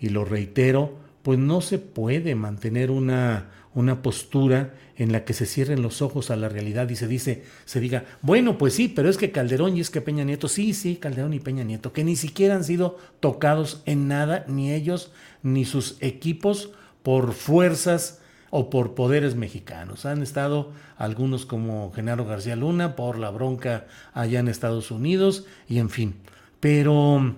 y 0.00 0.08
lo 0.08 0.24
reitero, 0.24 0.96
pues 1.22 1.38
no 1.38 1.60
se 1.60 1.78
puede 1.78 2.34
mantener 2.34 2.90
una, 2.90 3.50
una 3.74 4.02
postura 4.02 4.74
en 4.96 5.12
la 5.12 5.24
que 5.24 5.32
se 5.32 5.46
cierren 5.46 5.82
los 5.82 6.02
ojos 6.02 6.30
a 6.30 6.36
la 6.36 6.48
realidad 6.48 6.88
y 6.88 6.96
se 6.96 7.08
dice, 7.08 7.44
se 7.64 7.80
diga, 7.80 8.04
bueno, 8.22 8.58
pues 8.58 8.74
sí, 8.74 8.88
pero 8.88 9.08
es 9.08 9.16
que 9.16 9.32
Calderón 9.32 9.76
y 9.76 9.80
es 9.80 9.90
que 9.90 10.00
Peña 10.00 10.24
Nieto, 10.24 10.48
sí, 10.48 10.74
sí, 10.74 10.96
Calderón 10.96 11.32
y 11.32 11.40
Peña 11.40 11.64
Nieto, 11.64 11.92
que 11.92 12.04
ni 12.04 12.14
siquiera 12.14 12.54
han 12.54 12.64
sido 12.64 12.98
tocados 13.20 13.82
en 13.86 14.06
nada, 14.06 14.44
ni 14.48 14.72
ellos 14.72 15.12
ni 15.42 15.64
sus 15.64 15.96
equipos 16.00 16.70
por 17.02 17.32
fuerzas 17.32 18.20
o 18.56 18.70
por 18.70 18.94
poderes 18.94 19.34
mexicanos. 19.34 20.06
Han 20.06 20.22
estado 20.22 20.70
algunos 20.96 21.44
como 21.44 21.90
Genaro 21.90 22.24
García 22.24 22.54
Luna 22.54 22.94
por 22.94 23.18
la 23.18 23.30
bronca 23.30 23.88
allá 24.12 24.38
en 24.38 24.46
Estados 24.46 24.92
Unidos 24.92 25.44
y 25.68 25.80
en 25.80 25.90
fin. 25.90 26.14
Pero, 26.60 27.34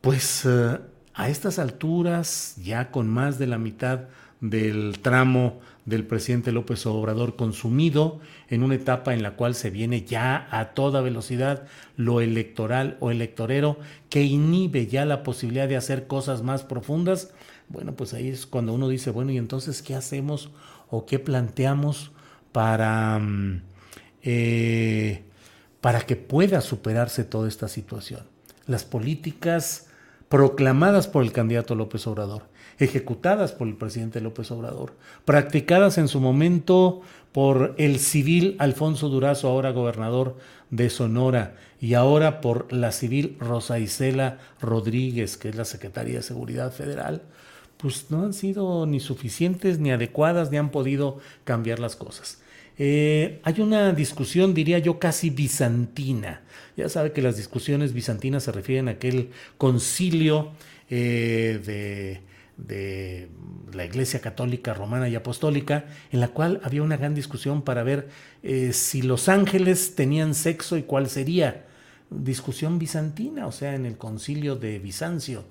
pues 0.00 0.46
eh, 0.46 0.78
a 1.12 1.28
estas 1.28 1.58
alturas, 1.58 2.56
ya 2.64 2.90
con 2.90 3.08
más 3.08 3.38
de 3.38 3.46
la 3.46 3.58
mitad 3.58 4.04
del 4.40 5.00
tramo 5.02 5.60
del 5.84 6.06
presidente 6.06 6.50
López 6.50 6.86
Obrador 6.86 7.36
consumido 7.36 8.20
en 8.48 8.62
una 8.62 8.76
etapa 8.76 9.12
en 9.12 9.22
la 9.22 9.32
cual 9.32 9.54
se 9.54 9.68
viene 9.68 10.02
ya 10.02 10.48
a 10.50 10.72
toda 10.72 11.02
velocidad 11.02 11.64
lo 11.96 12.22
electoral 12.22 12.96
o 13.00 13.10
electorero 13.10 13.78
que 14.08 14.22
inhibe 14.22 14.86
ya 14.86 15.04
la 15.04 15.22
posibilidad 15.22 15.68
de 15.68 15.76
hacer 15.76 16.06
cosas 16.06 16.42
más 16.42 16.62
profundas, 16.62 17.34
bueno, 17.68 17.94
pues 17.94 18.14
ahí 18.14 18.28
es 18.28 18.46
cuando 18.46 18.72
uno 18.72 18.88
dice, 18.88 19.10
bueno, 19.10 19.30
¿y 19.30 19.38
entonces 19.38 19.82
qué 19.82 19.94
hacemos 19.94 20.50
o 20.90 21.06
qué 21.06 21.18
planteamos 21.18 22.12
para, 22.52 23.18
mm, 23.18 23.62
eh, 24.22 25.22
para 25.80 26.00
que 26.00 26.16
pueda 26.16 26.60
superarse 26.60 27.24
toda 27.24 27.48
esta 27.48 27.68
situación? 27.68 28.22
Las 28.66 28.84
políticas 28.84 29.86
proclamadas 30.28 31.08
por 31.08 31.22
el 31.22 31.32
candidato 31.32 31.74
López 31.74 32.06
Obrador 32.06 32.44
ejecutadas 32.78 33.52
por 33.52 33.66
el 33.68 33.76
presidente 33.76 34.20
López 34.20 34.50
Obrador, 34.50 34.94
practicadas 35.24 35.98
en 35.98 36.08
su 36.08 36.20
momento 36.20 37.00
por 37.32 37.74
el 37.78 37.98
civil 37.98 38.56
Alfonso 38.58 39.08
Durazo, 39.08 39.48
ahora 39.48 39.72
gobernador 39.72 40.36
de 40.70 40.88
Sonora, 40.90 41.56
y 41.80 41.94
ahora 41.94 42.40
por 42.40 42.72
la 42.72 42.92
civil 42.92 43.36
Rosa 43.40 43.78
Isela 43.78 44.38
Rodríguez, 44.60 45.36
que 45.36 45.48
es 45.48 45.56
la 45.56 45.64
Secretaría 45.64 46.16
de 46.16 46.22
Seguridad 46.22 46.72
Federal, 46.72 47.22
pues 47.78 48.10
no 48.10 48.24
han 48.24 48.34
sido 48.34 48.86
ni 48.86 49.00
suficientes 49.00 49.78
ni 49.78 49.90
adecuadas, 49.90 50.50
ni 50.50 50.58
han 50.58 50.70
podido 50.70 51.18
cambiar 51.44 51.78
las 51.78 51.96
cosas. 51.96 52.38
Eh, 52.78 53.40
hay 53.42 53.60
una 53.60 53.92
discusión, 53.92 54.54
diría 54.54 54.78
yo, 54.78 54.98
casi 54.98 55.30
bizantina. 55.30 56.42
Ya 56.76 56.88
sabe 56.88 57.12
que 57.12 57.22
las 57.22 57.36
discusiones 57.36 57.92
bizantinas 57.92 58.44
se 58.44 58.52
refieren 58.52 58.88
a 58.88 58.92
aquel 58.92 59.30
concilio 59.56 60.52
eh, 60.88 61.60
de 61.64 62.28
de 62.56 63.28
la 63.72 63.84
Iglesia 63.84 64.20
Católica 64.20 64.74
Romana 64.74 65.08
y 65.08 65.14
Apostólica, 65.14 65.84
en 66.10 66.18
la 66.18 66.26
cual 66.26 66.60
había 66.64 66.82
una 66.82 66.96
gran 66.96 67.14
discusión 67.14 67.62
para 67.62 67.84
ver 67.84 68.08
eh, 68.42 68.72
si 68.72 69.00
los 69.00 69.28
ángeles 69.28 69.94
tenían 69.94 70.34
sexo 70.34 70.76
y 70.76 70.82
cuál 70.82 71.08
sería. 71.08 71.66
Discusión 72.10 72.80
bizantina, 72.80 73.46
o 73.46 73.52
sea, 73.52 73.76
en 73.76 73.86
el 73.86 73.96
concilio 73.96 74.56
de 74.56 74.80
Bizancio. 74.80 75.44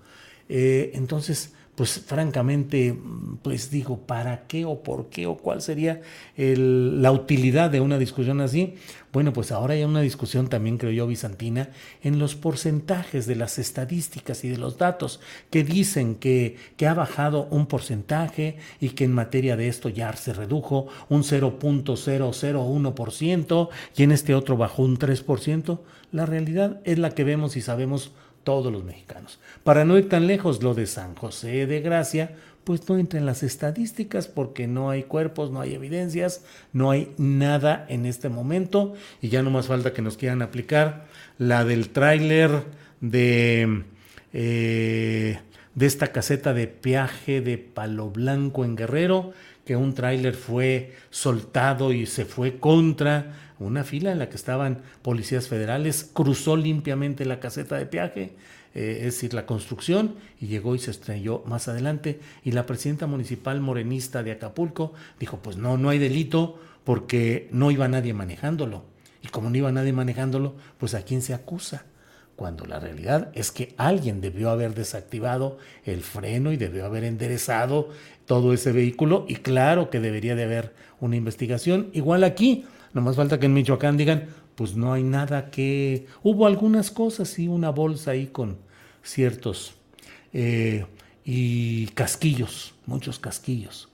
Entonces, 0.50 1.54
pues 1.78 2.00
francamente, 2.00 2.98
pues 3.44 3.70
digo, 3.70 4.00
¿para 4.00 4.48
qué 4.48 4.66
o 4.66 4.82
por 4.82 5.10
qué 5.10 5.28
o 5.28 5.38
cuál 5.38 5.62
sería 5.62 6.02
la 6.36 7.12
utilidad 7.12 7.70
de 7.70 7.82
una 7.82 8.00
discusión 8.00 8.42
así? 8.42 8.74
Bueno, 9.14 9.32
pues 9.32 9.52
ahora 9.52 9.76
hay 9.76 9.84
una 9.84 10.02
discusión 10.02 10.48
también, 10.48 10.80
creo 10.80 10.92
yo, 10.92 11.06
bizantina, 11.06 11.70
en 12.02 12.18
los 12.18 12.34
porcentajes 12.34 13.28
de 13.28 13.36
las 13.36 13.60
estadísticas 13.60 14.44
y 14.44 14.50
de 14.50 14.58
los 14.58 14.80
datos 14.80 15.20
que 15.52 15.64
dicen 15.64 16.16
que, 16.16 16.56
que 16.78 16.88
ha 16.88 16.96
bajado 16.96 17.48
un 17.52 17.68
porcentaje 17.68 18.58
y 18.82 18.90
que 18.90 19.04
en 19.04 19.14
materia 19.14 19.56
de 19.56 19.68
esto 19.68 19.90
ya 19.90 20.12
se 20.14 20.34
redujo 20.34 20.88
un 21.10 21.22
0.001% 21.22 23.70
y 23.96 24.02
en 24.02 24.12
este 24.12 24.34
otro 24.34 24.58
bajó 24.58 24.82
un 24.82 24.98
3%. 24.98 25.80
La 26.12 26.26
realidad 26.26 26.82
es 26.86 26.98
la 26.98 27.12
que 27.12 27.24
vemos 27.24 27.56
y 27.56 27.62
sabemos 27.62 28.14
todos 28.48 28.72
los 28.72 28.86
mexicanos. 28.86 29.40
Para 29.66 29.84
no 29.84 29.98
ir 29.98 30.08
tan 30.08 30.26
lejos, 30.26 30.64
lo 30.64 30.74
de 30.74 30.88
San 30.88 31.16
José 31.16 31.68
de 31.68 31.82
Gracia, 31.82 32.32
pues 32.64 32.88
no 32.88 32.98
entra 32.98 33.20
en 33.20 33.26
las 33.26 33.44
estadísticas 33.44 34.30
porque 34.30 34.68
no 34.68 34.90
hay 34.90 35.04
cuerpos, 35.04 35.52
no 35.52 35.60
hay 35.60 35.74
evidencias, 35.74 36.46
no 36.72 36.90
hay 36.90 37.12
nada 37.18 37.86
en 37.90 38.06
este 38.06 38.30
momento 38.30 38.94
y 39.22 39.28
ya 39.28 39.44
no 39.44 39.50
más 39.50 39.68
falta 39.68 39.92
que 39.92 40.02
nos 40.02 40.16
quieran 40.16 40.42
aplicar 40.42 41.08
la 41.38 41.66
del 41.66 41.90
tráiler 41.90 42.64
de, 43.02 43.84
eh, 44.32 45.40
de 45.76 45.86
esta 45.86 46.14
caseta 46.14 46.54
de 46.54 46.68
peaje 46.68 47.42
de 47.42 47.58
Palo 47.58 48.12
Blanco 48.12 48.64
en 48.64 48.78
Guerrero, 48.78 49.34
que 49.68 49.76
un 49.76 49.94
tráiler 49.94 50.34
fue 50.34 50.94
soltado 51.10 51.92
y 51.92 52.06
se 52.06 52.24
fue 52.24 52.58
contra 52.58 53.36
una 53.60 53.84
fila 53.84 54.14
en 54.14 54.20
la 54.20 54.30
que 54.30 54.38
estaban 54.38 54.82
policías 55.02 55.50
federales, 55.50 56.10
cruzó 56.14 56.56
limpiamente 56.56 57.26
la 57.26 57.42
caseta 57.42 57.76
de 57.76 57.86
peaje, 57.86 58.32
eh, 58.74 59.00
es 59.00 59.16
decir, 59.16 59.34
la 59.34 59.46
construcción, 59.46 60.16
y 60.40 60.48
llegó 60.48 60.74
y 60.74 60.80
se 60.80 60.92
estrelló 60.92 61.44
más 61.48 61.68
adelante. 61.68 62.22
Y 62.46 62.54
la 62.54 62.66
presidenta 62.66 63.08
municipal 63.08 63.60
morenista 63.60 64.24
de 64.24 64.32
Acapulco 64.32 64.94
dijo, 65.20 65.40
pues 65.40 65.58
no, 65.58 65.78
no 65.78 65.90
hay 65.90 66.00
delito 66.00 66.58
porque 66.86 67.50
no 67.52 67.70
iba 67.70 67.90
nadie 67.90 68.14
manejándolo. 68.14 68.86
Y 69.22 69.28
como 69.28 69.50
no 69.50 69.58
iba 69.58 69.70
nadie 69.74 69.92
manejándolo, 69.92 70.56
pues 70.78 70.94
a 70.94 71.02
quién 71.02 71.22
se 71.22 71.34
acusa 71.34 71.84
cuando 72.38 72.68
la 72.68 72.80
realidad 72.80 73.32
es 73.34 73.52
que 73.52 73.74
alguien 73.78 74.22
debió 74.22 74.52
haber 74.52 74.76
desactivado 74.76 75.58
el 75.84 76.04
freno 76.04 76.54
y 76.54 76.58
debió 76.58 76.86
haber 76.86 77.04
enderezado 77.04 77.90
todo 78.28 78.54
ese 78.54 78.72
vehículo 78.72 79.26
y 79.28 79.38
claro 79.38 79.90
que 79.90 80.00
debería 80.00 80.36
de 80.36 80.44
haber 80.44 80.76
una 81.00 81.16
investigación. 81.16 81.90
Igual 81.94 82.24
aquí, 82.24 82.66
no 82.94 83.02
más 83.02 83.16
falta 83.16 83.40
que 83.40 83.48
en 83.48 83.54
Michoacán 83.54 83.98
digan, 83.98 84.28
pues 84.54 84.76
no 84.76 84.94
hay 84.94 85.02
nada 85.02 85.50
que... 85.50 86.06
Hubo 86.22 86.46
algunas 86.46 86.92
cosas, 86.92 87.30
sí, 87.30 87.48
una 87.48 87.72
bolsa 87.72 88.12
ahí 88.12 88.28
con 88.28 88.58
ciertos... 89.02 89.74
Eh, 90.34 90.86
y 91.30 91.88
casquillos, 91.88 92.74
muchos 92.86 93.20
casquillos. 93.20 93.90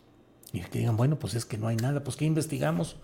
Y 0.52 0.60
que 0.60 0.78
digan, 0.78 0.98
bueno, 0.98 1.18
pues 1.18 1.34
es 1.34 1.46
que 1.46 1.58
no 1.58 1.68
hay 1.68 1.76
nada, 1.76 2.04
pues 2.04 2.16
¿qué 2.16 2.26
investigamos? 2.26 2.98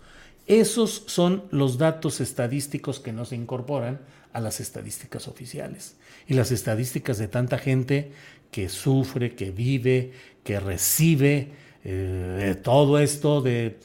Esos 0.46 1.02
son 1.06 1.42
los 1.50 1.78
datos 1.78 2.20
estadísticos 2.20 3.00
que 3.00 3.12
no 3.12 3.24
se 3.24 3.34
incorporan 3.34 4.00
a 4.32 4.38
las 4.38 4.60
estadísticas 4.60 5.26
oficiales. 5.26 5.96
Y 6.28 6.34
las 6.34 6.52
estadísticas 6.52 7.18
de 7.18 7.26
tanta 7.26 7.58
gente 7.58 8.12
que 8.50 8.68
sufre, 8.68 9.34
que 9.34 9.50
vive, 9.50 10.12
que 10.42 10.60
recibe 10.60 11.52
eh, 11.84 12.56
todo 12.62 12.98
esto 12.98 13.40
de 13.40 13.78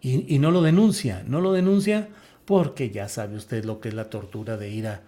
y, 0.00 0.38
no 0.38 0.50
lo 0.50 0.62
denuncia, 0.62 1.24
no 1.26 1.40
lo 1.40 1.52
denuncia 1.52 2.08
porque 2.44 2.90
ya 2.90 3.08
sabe 3.08 3.36
usted 3.36 3.64
lo 3.64 3.80
que 3.80 3.88
es 3.88 3.94
la 3.94 4.08
tortura 4.08 4.56
de 4.56 4.70
ir 4.70 4.86
a 4.86 5.02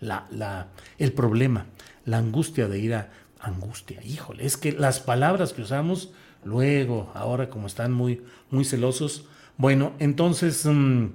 la, 0.00 0.26
la, 0.30 0.68
el 0.98 1.12
problema, 1.12 1.66
la 2.04 2.18
angustia 2.18 2.66
de 2.66 2.78
ir 2.78 2.94
a 2.94 3.10
angustia. 3.40 4.02
Híjole, 4.02 4.44
es 4.44 4.56
que 4.56 4.72
las 4.72 5.00
palabras 5.00 5.52
que 5.52 5.62
usamos 5.62 6.10
luego, 6.44 7.10
ahora 7.14 7.50
como 7.50 7.66
están 7.66 7.92
muy, 7.92 8.24
muy 8.50 8.64
celosos, 8.64 9.26
bueno, 9.58 9.92
entonces, 9.98 10.64
mm, 10.64 11.06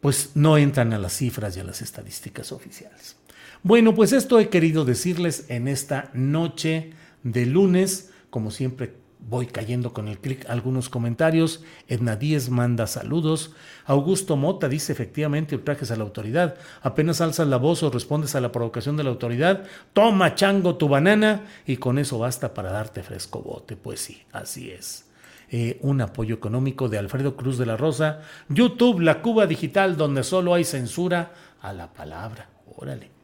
pues 0.00 0.30
no 0.34 0.56
entran 0.58 0.92
a 0.92 0.98
las 0.98 1.16
cifras 1.16 1.56
y 1.56 1.60
a 1.60 1.64
las 1.64 1.82
estadísticas 1.82 2.52
oficiales. 2.52 3.16
Bueno, 3.62 3.94
pues 3.94 4.12
esto 4.12 4.38
he 4.38 4.48
querido 4.48 4.84
decirles 4.84 5.46
en 5.48 5.68
esta 5.68 6.10
noche 6.14 6.92
de 7.22 7.46
lunes, 7.46 8.10
como 8.30 8.50
siempre 8.50 8.94
voy 9.28 9.46
cayendo 9.46 9.92
con 9.92 10.08
el 10.08 10.18
clic 10.18 10.48
algunos 10.48 10.88
comentarios. 10.88 11.62
Edna 11.88 12.16
Díez 12.16 12.48
manda 12.48 12.86
saludos. 12.86 13.52
Augusto 13.84 14.36
Mota 14.36 14.68
dice 14.68 14.92
efectivamente 14.92 15.54
ultrajes 15.54 15.90
a 15.90 15.96
la 15.96 16.04
autoridad. 16.04 16.56
Apenas 16.82 17.20
alzas 17.20 17.48
la 17.48 17.56
voz 17.56 17.82
o 17.82 17.90
respondes 17.90 18.34
a 18.34 18.40
la 18.40 18.52
provocación 18.52 18.96
de 18.96 19.04
la 19.04 19.10
autoridad, 19.10 19.64
toma 19.92 20.34
chango 20.34 20.76
tu 20.76 20.88
banana 20.88 21.44
y 21.66 21.76
con 21.76 21.98
eso 21.98 22.18
basta 22.18 22.54
para 22.54 22.72
darte 22.72 23.02
fresco 23.02 23.42
bote. 23.42 23.76
Pues 23.76 24.00
sí, 24.00 24.22
así 24.32 24.70
es. 24.70 25.06
Eh, 25.52 25.78
un 25.82 26.00
apoyo 26.00 26.36
económico 26.36 26.88
de 26.88 26.98
Alfredo 26.98 27.36
Cruz 27.36 27.58
de 27.58 27.66
la 27.66 27.76
Rosa. 27.76 28.20
YouTube, 28.48 29.00
la 29.00 29.20
Cuba 29.20 29.46
digital, 29.46 29.96
donde 29.96 30.22
solo 30.22 30.54
hay 30.54 30.64
censura 30.64 31.32
a 31.60 31.72
la 31.72 31.92
palabra. 31.92 32.48
Órale. 32.76 33.19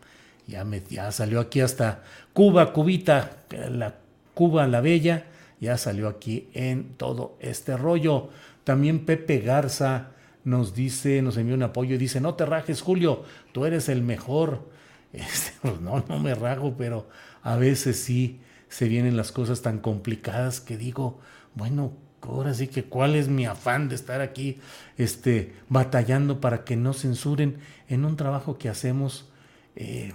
Ya, 0.47 0.65
me, 0.65 0.83
ya 0.89 1.11
salió 1.13 1.41
aquí 1.41 1.61
hasta 1.61 2.03
Cuba, 2.33 2.73
Cubita, 2.73 3.45
la 3.51 3.97
Cuba 4.35 4.67
la 4.67 4.81
Bella 4.81 5.25
ya 5.61 5.79
salió 5.79 6.09
aquí 6.09 6.49
en 6.53 6.95
todo 6.97 7.37
este 7.41 7.77
rollo. 7.77 8.29
También 8.65 9.05
Pepe 9.05 9.39
Garza 9.39 10.11
nos 10.45 10.75
dice, 10.75 11.23
nos 11.23 11.37
envió 11.37 11.55
un 11.55 11.63
apoyo 11.63 11.95
y 11.95 11.99
dice, 11.99 12.21
no 12.21 12.35
te 12.35 12.47
rajes 12.47 12.83
Julio, 12.83 13.25
tú 13.53 13.65
eres 13.65 13.89
el 13.89 14.03
mejor. 14.03 14.75
Este, 15.13 15.53
pues 15.63 15.81
no, 15.81 16.05
no 16.09 16.19
me 16.19 16.35
rajo, 16.35 16.75
pero 16.77 17.09
a 17.43 17.57
veces 17.57 17.99
sí 17.99 18.41
se 18.69 18.87
vienen 18.87 19.17
las 19.17 19.33
cosas 19.33 19.63
tan 19.63 19.79
complicadas 19.79 20.61
que 20.61 20.77
digo, 20.77 21.21
bueno, 21.55 21.93
ahora 22.21 22.53
sí 22.53 22.67
que 22.67 22.85
cuál 22.85 23.15
es 23.15 23.29
mi 23.29 23.47
afán 23.47 23.89
de 23.89 23.95
estar 23.95 24.21
aquí 24.21 24.59
este, 24.99 25.55
batallando 25.71 26.39
para 26.41 26.65
que 26.65 26.77
no 26.77 26.93
censuren 26.93 27.61
en 27.89 28.05
un 28.05 28.17
trabajo 28.17 28.59
que 28.59 28.69
hacemos. 28.69 29.31
Eh, 29.75 30.13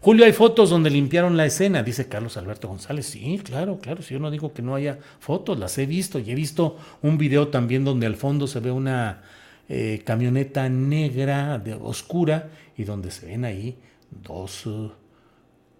Julio, 0.00 0.24
hay 0.24 0.32
fotos 0.32 0.70
donde 0.70 0.90
limpiaron 0.90 1.36
la 1.36 1.44
escena, 1.44 1.82
dice 1.82 2.08
Carlos 2.08 2.36
Alberto 2.36 2.68
González. 2.68 3.06
Sí, 3.06 3.40
claro, 3.42 3.78
claro. 3.78 4.00
Si 4.00 4.14
yo 4.14 4.20
no 4.20 4.30
digo 4.30 4.52
que 4.52 4.62
no 4.62 4.76
haya 4.76 4.98
fotos, 5.18 5.58
las 5.58 5.76
he 5.78 5.86
visto. 5.86 6.20
Y 6.20 6.30
he 6.30 6.34
visto 6.36 6.76
un 7.02 7.18
video 7.18 7.48
también 7.48 7.84
donde 7.84 8.06
al 8.06 8.14
fondo 8.14 8.46
se 8.46 8.60
ve 8.60 8.70
una 8.70 9.22
eh, 9.68 10.02
camioneta 10.04 10.68
negra, 10.68 11.58
de, 11.58 11.74
oscura, 11.74 12.50
y 12.76 12.84
donde 12.84 13.10
se 13.10 13.26
ven 13.26 13.44
ahí 13.44 13.76
dos 14.10 14.66
uh, 14.66 14.92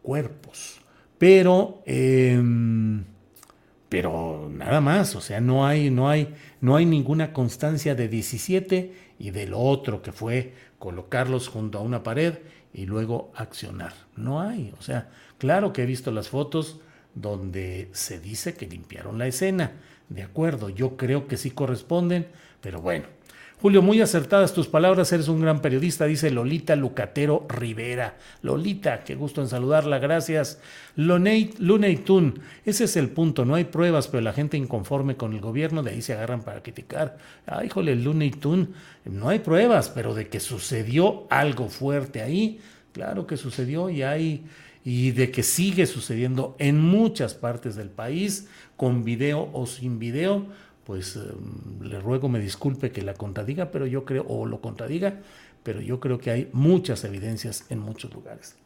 cuerpos. 0.03 0.81
Pero, 1.17 1.83
em, 1.87 3.05
pero 3.89 4.51
nada 4.53 4.81
más. 4.81 5.15
O 5.15 5.21
sea, 5.21 5.41
no 5.41 5.65
hay, 5.65 5.91
no 5.91 6.09
hay, 6.09 6.35
no 6.61 6.75
hay 6.75 6.87
ninguna 6.87 7.33
constancia 7.33 7.95
de 7.95 8.09
17 8.09 8.93
y 9.21 9.31
del 9.31 9.53
otro 9.55 10.03
que 10.03 10.11
fue 10.11 10.55
colocarlos 10.79 11.49
junto 11.49 11.79
a 11.79 11.83
una 11.83 12.03
pared 12.03 12.35
y 12.73 12.87
luego 12.87 13.33
accionar. 13.35 13.95
No 14.17 14.41
hay. 14.41 14.75
O 14.79 14.83
sea, 14.83 15.11
claro 15.39 15.73
que 15.73 15.83
he 15.83 15.87
visto 15.87 16.11
las 16.11 16.29
fotos 16.29 16.81
donde 17.15 17.89
se 17.93 18.21
dice 18.21 18.55
que 18.55 18.67
limpiaron 18.67 19.19
la 19.19 19.27
escena. 19.27 19.73
De 20.09 20.23
acuerdo, 20.23 20.69
yo 20.69 20.97
creo 20.97 21.27
que 21.27 21.37
sí 21.37 21.51
corresponden, 21.51 22.29
pero 22.61 22.81
bueno. 22.81 23.07
Julio, 23.61 23.83
muy 23.83 24.01
acertadas 24.01 24.55
tus 24.55 24.69
palabras, 24.69 25.13
eres 25.13 25.27
un 25.27 25.41
gran 25.41 25.61
periodista, 25.61 26.05
dice 26.05 26.31
Lolita 26.31 26.77
Lucatero 26.77 27.45
Rivera. 27.49 28.17
Lolita, 28.41 29.03
qué 29.03 29.17
gusto 29.17 29.41
en 29.41 29.49
saludarla, 29.49 29.99
gracias. 29.99 30.61
Luneitun, 30.95 32.41
ese 32.65 32.85
es 32.85 32.97
el 32.97 33.09
punto, 33.09 33.45
no 33.45 33.57
hay 33.57 33.65
pruebas, 33.65 34.07
pero 34.07 34.21
la 34.21 34.33
gente 34.33 34.57
inconforme 34.57 35.17
con 35.17 35.33
el 35.33 35.41
gobierno, 35.41 35.83
de 35.83 35.91
ahí 35.91 36.03
se 36.03 36.13
agarran 36.13 36.43
para 36.43 36.63
criticar. 36.63 37.19
Ay, 37.47 37.67
híjole, 37.67 37.97
Luneitun, 37.97 38.75
no 39.07 39.29
hay 39.29 39.41
pruebas, 39.41 39.89
pero 39.89 40.15
de 40.15 40.29
que 40.29 40.39
sucedió 40.39 41.27
algo 41.29 41.69
fuerte 41.69 42.23
ahí, 42.23 42.61
claro 42.93 43.27
que 43.27 43.37
sucedió 43.37 43.91
y 43.91 44.05
hay 44.05 44.45
y 44.85 45.11
de 45.11 45.33
que 45.33 45.43
sigue 45.43 45.87
sucediendo 45.87 46.55
en 46.61 46.81
muchas 46.81 47.35
partes 47.35 47.75
del 47.75 47.91
país, 47.91 48.47
con 48.77 49.03
video 49.03 49.51
o 49.53 49.67
sin 49.67 49.99
video, 49.99 50.47
pues 50.89 51.17
em, 51.17 51.87
le 51.87 52.01
ruego 52.01 52.31
me 52.31 52.41
disculpe 52.41 52.91
que 52.91 53.03
la 53.03 53.13
contradiga, 53.13 53.71
pero 53.71 53.85
yo 53.85 54.07
creo, 54.07 54.25
o 54.27 54.47
lo 54.47 54.63
contradiga, 54.63 55.21
pero 55.63 55.83
yo 55.83 56.01
creo 56.01 56.19
que 56.19 56.31
hay 56.31 56.49
muchas 56.55 57.05
evidencias 57.05 57.67
en 57.69 57.79
muchos 57.79 58.15
lugares. 58.15 58.57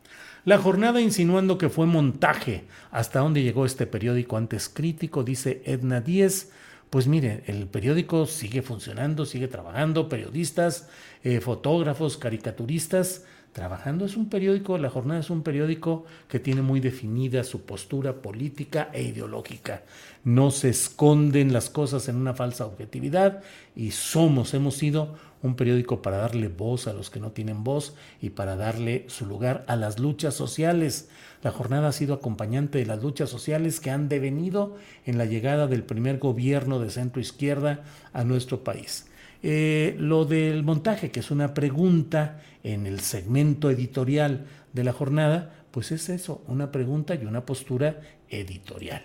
La 0.44 0.56
jornada 0.56 1.00
insinuando 1.00 1.58
que 1.58 1.68
fue 1.68 1.84
montaje, 1.86 2.62
hasta 2.92 3.18
dónde 3.18 3.42
llegó 3.42 3.66
este 3.66 3.88
periódico 3.88 4.36
antes 4.36 4.68
crítico, 4.68 5.24
dice 5.24 5.62
Edna 5.66 6.00
Díez. 6.00 6.52
Pues 6.90 7.08
mire, 7.08 7.42
el 7.48 7.66
periódico 7.66 8.26
sigue 8.26 8.62
funcionando, 8.62 9.26
sigue 9.26 9.48
trabajando, 9.48 10.08
periodistas, 10.08 10.88
eh, 11.24 11.40
fotógrafos, 11.40 12.18
caricaturistas, 12.18 13.24
trabajando. 13.52 14.04
Es 14.04 14.16
un 14.16 14.28
periódico, 14.28 14.78
La 14.78 14.90
Jornada 14.90 15.20
es 15.20 15.30
un 15.30 15.42
periódico 15.42 16.04
que 16.28 16.40
tiene 16.40 16.62
muy 16.62 16.80
definida 16.80 17.44
su 17.44 17.62
postura 17.62 18.14
política 18.14 18.90
e 18.92 19.02
ideológica. 19.02 19.82
No 20.24 20.50
se 20.50 20.70
esconden 20.70 21.52
las 21.52 21.70
cosas 21.70 22.08
en 22.08 22.16
una 22.16 22.34
falsa 22.34 22.66
objetividad 22.66 23.42
y 23.76 23.90
somos, 23.90 24.54
hemos 24.54 24.76
sido 24.76 25.16
un 25.42 25.56
periódico 25.56 26.02
para 26.02 26.18
darle 26.18 26.48
voz 26.48 26.86
a 26.86 26.92
los 26.92 27.10
que 27.10 27.20
no 27.20 27.32
tienen 27.32 27.64
voz 27.64 27.94
y 28.20 28.30
para 28.30 28.56
darle 28.56 29.04
su 29.08 29.26
lugar 29.26 29.64
a 29.66 29.76
las 29.76 29.98
luchas 29.98 30.34
sociales. 30.34 31.08
La 31.42 31.50
jornada 31.50 31.88
ha 31.88 31.92
sido 31.92 32.14
acompañante 32.14 32.78
de 32.78 32.86
las 32.86 33.02
luchas 33.02 33.28
sociales 33.28 33.80
que 33.80 33.90
han 33.90 34.08
devenido 34.08 34.76
en 35.04 35.18
la 35.18 35.24
llegada 35.24 35.66
del 35.66 35.82
primer 35.82 36.18
gobierno 36.18 36.78
de 36.78 36.90
centro 36.90 37.20
izquierda 37.20 37.82
a 38.12 38.22
nuestro 38.22 38.62
país. 38.62 39.06
Eh, 39.42 39.96
lo 39.98 40.24
del 40.24 40.62
montaje, 40.62 41.10
que 41.10 41.20
es 41.20 41.30
una 41.30 41.52
pregunta 41.52 42.40
en 42.62 42.86
el 42.86 43.00
segmento 43.00 43.70
editorial 43.70 44.46
de 44.72 44.84
la 44.84 44.92
jornada, 44.92 45.64
pues 45.70 45.90
es 45.90 46.08
eso, 46.08 46.42
una 46.46 46.70
pregunta 46.70 47.14
y 47.14 47.24
una 47.24 47.44
postura 47.44 48.00
editorial. 48.28 49.02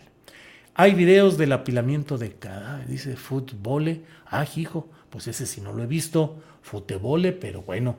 Hay 0.75 0.93
videos 0.93 1.39
del 1.39 1.53
apilamiento 1.53 2.19
de 2.19 2.33
cadáveres, 2.33 2.87
dice 2.87 3.15
fútbol. 3.15 4.03
Ah, 4.27 4.45
hijo, 4.55 4.87
pues 5.09 5.27
ese 5.27 5.47
sí 5.47 5.59
no 5.59 5.73
lo 5.73 5.81
he 5.81 5.87
visto, 5.87 6.39
futebole, 6.61 7.31
pero 7.31 7.63
bueno, 7.63 7.97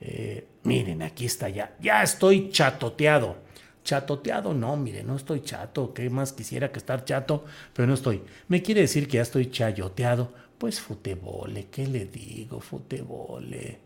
eh, 0.00 0.46
miren, 0.62 1.02
aquí 1.02 1.24
está 1.26 1.48
ya, 1.48 1.74
ya 1.80 2.04
estoy 2.04 2.50
chatoteado. 2.50 3.36
Chatoteado, 3.82 4.54
no, 4.54 4.76
mire, 4.76 5.02
no 5.02 5.16
estoy 5.16 5.40
chato, 5.40 5.92
¿qué 5.92 6.08
más 6.10 6.32
quisiera 6.32 6.70
que 6.70 6.78
estar 6.78 7.04
chato? 7.04 7.44
Pero 7.72 7.88
no 7.88 7.94
estoy. 7.94 8.22
Me 8.46 8.62
quiere 8.62 8.82
decir 8.82 9.08
que 9.08 9.16
ya 9.16 9.22
estoy 9.22 9.50
chayoteado, 9.50 10.32
pues 10.60 10.78
futebole, 10.78 11.68
¿qué 11.70 11.86
le 11.86 12.04
digo? 12.04 12.60
Futebole. 12.60 13.78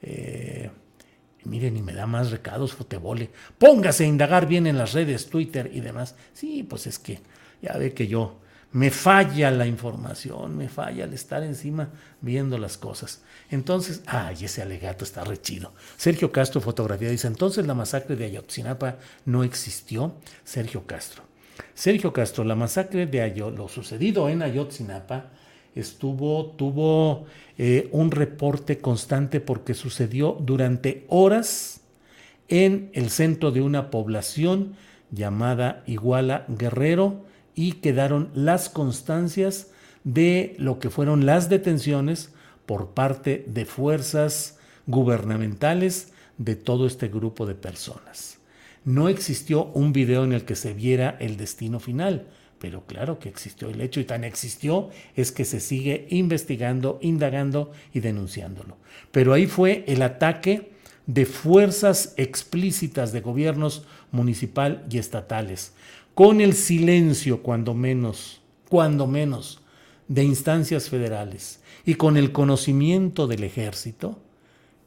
Eh, 0.00 0.70
miren, 1.44 1.76
y 1.76 1.82
me 1.82 1.92
da 1.92 2.06
más 2.06 2.30
recados, 2.30 2.72
futebole. 2.72 3.28
Póngase 3.58 4.04
a 4.04 4.06
indagar 4.06 4.46
bien 4.46 4.66
en 4.66 4.78
las 4.78 4.94
redes, 4.94 5.26
Twitter 5.26 5.70
y 5.70 5.80
demás. 5.80 6.14
Sí, 6.32 6.62
pues 6.62 6.86
es 6.86 6.98
que 6.98 7.20
ya 7.60 7.76
ve 7.76 7.92
que 7.92 8.06
yo 8.06 8.40
me 8.72 8.90
falla 8.90 9.50
la 9.50 9.66
información, 9.66 10.56
me 10.56 10.70
falla 10.70 11.04
el 11.04 11.12
estar 11.12 11.42
encima 11.42 11.90
viendo 12.22 12.56
las 12.56 12.78
cosas. 12.78 13.20
Entonces, 13.50 14.00
ay, 14.06 14.46
ese 14.46 14.62
alegato 14.62 15.04
está 15.04 15.24
rechido. 15.24 15.74
Sergio 15.98 16.32
Castro, 16.32 16.62
fotografía, 16.62 17.10
dice, 17.10 17.26
entonces 17.26 17.66
la 17.66 17.74
masacre 17.74 18.16
de 18.16 18.24
Ayotzinapa 18.24 18.96
no 19.26 19.44
existió. 19.44 20.14
Sergio 20.42 20.86
Castro. 20.86 21.22
Sergio 21.74 22.14
Castro, 22.14 22.44
la 22.44 22.54
masacre 22.54 23.04
de 23.04 23.20
Ayotzinapa, 23.20 23.58
lo 23.58 23.68
sucedido 23.68 24.30
en 24.30 24.40
Ayotzinapa, 24.40 25.30
estuvo, 25.74 26.46
tuvo 26.56 27.24
eh, 27.58 27.88
un 27.92 28.10
reporte 28.10 28.78
constante 28.78 29.40
porque 29.40 29.74
sucedió 29.74 30.36
durante 30.40 31.04
horas 31.08 31.80
en 32.48 32.90
el 32.92 33.10
centro 33.10 33.50
de 33.50 33.62
una 33.62 33.90
población 33.90 34.74
llamada 35.10 35.82
Iguala 35.86 36.44
Guerrero 36.48 37.24
y 37.54 37.72
quedaron 37.72 38.30
las 38.34 38.68
constancias 38.68 39.70
de 40.02 40.54
lo 40.58 40.78
que 40.78 40.90
fueron 40.90 41.26
las 41.26 41.48
detenciones 41.48 42.32
por 42.66 42.90
parte 42.90 43.44
de 43.46 43.64
fuerzas 43.64 44.58
gubernamentales 44.86 46.12
de 46.38 46.56
todo 46.56 46.86
este 46.86 47.08
grupo 47.08 47.46
de 47.46 47.54
personas. 47.54 48.38
No 48.84 49.08
existió 49.08 49.66
un 49.66 49.92
video 49.92 50.24
en 50.24 50.32
el 50.32 50.44
que 50.44 50.56
se 50.56 50.74
viera 50.74 51.16
el 51.20 51.36
destino 51.36 51.80
final, 51.80 52.26
pero 52.58 52.84
claro 52.86 53.18
que 53.18 53.28
existió 53.28 53.68
el 53.68 53.80
hecho 53.80 54.00
y 54.00 54.04
tan 54.04 54.24
existió 54.24 54.90
es 55.16 55.32
que 55.32 55.44
se 55.44 55.60
sigue 55.60 56.06
investigando, 56.10 56.98
indagando 57.02 57.72
y 57.92 58.00
denunciándolo. 58.00 58.76
Pero 59.12 59.32
ahí 59.32 59.46
fue 59.46 59.84
el 59.86 60.02
ataque 60.02 60.72
de 61.06 61.26
fuerzas 61.26 62.14
explícitas 62.16 63.12
de 63.12 63.20
gobiernos 63.20 63.84
municipal 64.10 64.84
y 64.90 64.98
estatales, 64.98 65.74
con 66.14 66.40
el 66.40 66.54
silencio 66.54 67.42
cuando 67.42 67.74
menos, 67.74 68.40
cuando 68.68 69.06
menos, 69.06 69.60
de 70.08 70.22
instancias 70.24 70.88
federales 70.88 71.60
y 71.84 71.94
con 71.94 72.16
el 72.16 72.32
conocimiento 72.32 73.26
del 73.26 73.44
ejército, 73.44 74.18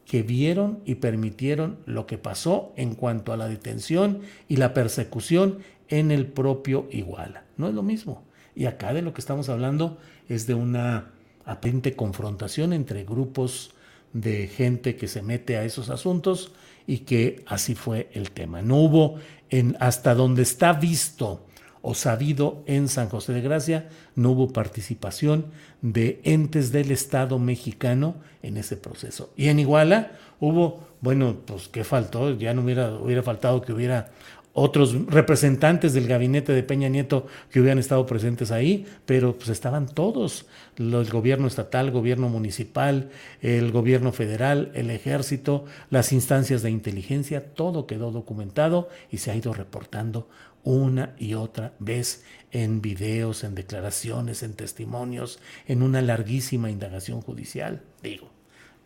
que 0.05 0.23
vieron 0.23 0.79
y 0.85 0.95
permitieron 0.95 1.79
lo 1.85 2.07
que 2.07 2.17
pasó 2.17 2.71
en 2.77 2.95
cuanto 2.95 3.33
a 3.33 3.37
la 3.37 3.49
detención 3.49 4.21
y 4.47 4.55
la 4.55 4.73
persecución 4.73 5.59
en 5.89 6.11
el 6.11 6.27
propio 6.27 6.87
Iguala. 6.91 7.43
No 7.57 7.67
es 7.67 7.73
lo 7.73 7.83
mismo. 7.83 8.23
Y 8.55 8.65
acá 8.65 8.93
de 8.93 9.01
lo 9.01 9.13
que 9.13 9.21
estamos 9.21 9.49
hablando 9.49 9.97
es 10.27 10.47
de 10.47 10.53
una 10.53 11.11
aparente 11.45 11.95
confrontación 11.95 12.73
entre 12.73 13.03
grupos 13.03 13.71
de 14.13 14.47
gente 14.47 14.95
que 14.95 15.07
se 15.07 15.21
mete 15.21 15.57
a 15.57 15.63
esos 15.63 15.89
asuntos 15.89 16.51
y 16.87 16.99
que 16.99 17.43
así 17.45 17.75
fue 17.75 18.09
el 18.13 18.31
tema. 18.31 18.61
No 18.61 18.77
hubo 18.77 19.15
en 19.49 19.77
hasta 19.79 20.15
donde 20.15 20.41
está 20.41 20.73
visto 20.73 21.45
o 21.81 21.93
sabido 21.93 22.63
en 22.65 22.89
San 22.89 23.07
José 23.07 23.33
de 23.33 23.41
Gracia, 23.41 23.87
no 24.15 24.31
hubo 24.31 24.51
participación 24.51 25.45
de 25.81 26.19
entes 26.23 26.71
del 26.71 26.91
Estado 26.91 27.39
mexicano 27.39 28.15
en 28.41 28.57
ese 28.57 28.75
proceso. 28.75 29.31
Y 29.37 29.47
en 29.47 29.59
Iguala 29.59 30.11
hubo, 30.39 30.85
bueno, 30.99 31.37
pues 31.45 31.67
qué 31.69 31.83
faltó, 31.83 32.37
ya 32.37 32.53
no 32.53 32.63
hubiera, 32.63 32.91
hubiera 32.93 33.23
faltado 33.23 33.61
que 33.61 33.71
hubiera 33.71 34.09
otros 34.59 35.05
representantes 35.05 35.93
del 35.93 36.07
gabinete 36.07 36.51
de 36.51 36.63
Peña 36.63 36.89
Nieto 36.89 37.27
que 37.51 37.59
hubieran 37.59 37.77
estado 37.77 38.07
presentes 38.07 38.49
ahí, 38.49 38.87
pero 39.05 39.37
pues 39.37 39.49
estaban 39.49 39.85
todos, 39.85 40.47
el 40.77 41.07
gobierno 41.11 41.45
estatal, 41.45 41.91
gobierno 41.91 42.27
municipal, 42.27 43.11
el 43.43 43.71
gobierno 43.71 44.11
federal, 44.11 44.71
el 44.73 44.89
ejército, 44.89 45.65
las 45.91 46.11
instancias 46.11 46.63
de 46.63 46.71
inteligencia, 46.71 47.53
todo 47.53 47.85
quedó 47.85 48.09
documentado 48.09 48.89
y 49.11 49.19
se 49.19 49.29
ha 49.29 49.35
ido 49.35 49.53
reportando 49.53 50.27
una 50.63 51.13
y 51.19 51.35
otra 51.35 51.73
vez 51.77 52.25
en 52.51 52.81
videos, 52.81 53.43
en 53.43 53.53
declaraciones, 53.53 54.41
en 54.41 54.55
testimonios, 54.55 55.37
en 55.67 55.83
una 55.83 56.01
larguísima 56.01 56.71
indagación 56.71 57.21
judicial, 57.21 57.83
digo. 58.01 58.36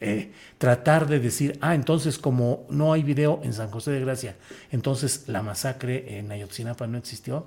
Eh, 0.03 0.31
tratar 0.57 1.07
de 1.07 1.19
decir, 1.19 1.59
ah, 1.61 1.75
entonces 1.75 2.17
como 2.17 2.65
no 2.69 2.91
hay 2.91 3.03
video 3.03 3.39
en 3.43 3.53
San 3.53 3.69
José 3.69 3.91
de 3.91 3.99
Gracia, 3.99 4.35
entonces 4.71 5.25
la 5.27 5.43
masacre 5.43 6.17
en 6.17 6.31
Ayotzinapa 6.31 6.87
no 6.87 6.97
existió, 6.97 7.45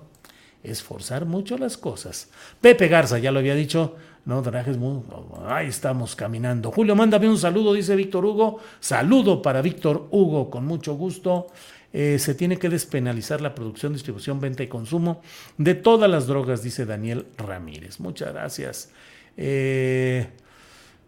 es 0.63 0.81
forzar 0.81 1.27
mucho 1.27 1.59
las 1.59 1.77
cosas. 1.77 2.29
Pepe 2.61 2.87
Garza, 2.87 3.19
ya 3.19 3.33
lo 3.33 3.41
había 3.41 3.57
dicho, 3.57 3.97
no, 4.25 4.41
trajes 4.41 4.79
muy, 4.79 5.03
ahí 5.49 5.67
estamos 5.67 6.15
caminando. 6.15 6.71
Julio, 6.71 6.95
mándame 6.95 7.29
un 7.29 7.39
saludo, 7.39 7.75
dice 7.75 7.97
Víctor 7.97 8.25
Hugo. 8.25 8.61
Saludo 8.79 9.43
para 9.43 9.61
Víctor 9.61 10.07
Hugo, 10.13 10.49
con 10.49 10.65
mucho 10.65 10.95
gusto. 10.95 11.49
Eh, 11.93 12.19
se 12.19 12.35
tiene 12.35 12.57
que 12.57 12.69
despenalizar 12.69 13.41
la 13.41 13.55
producción, 13.55 13.93
distribución, 13.93 14.41
venta 14.41 14.63
y 14.63 14.69
consumo 14.69 15.23
de 15.59 15.75
todas 15.75 16.11
las 16.11 16.27
drogas, 16.27 16.63
dice 16.63 16.87
Daniel 16.87 17.27
Ramírez. 17.37 18.01
Muchas 18.01 18.33
gracias. 18.33 18.91
Eh, 19.37 20.29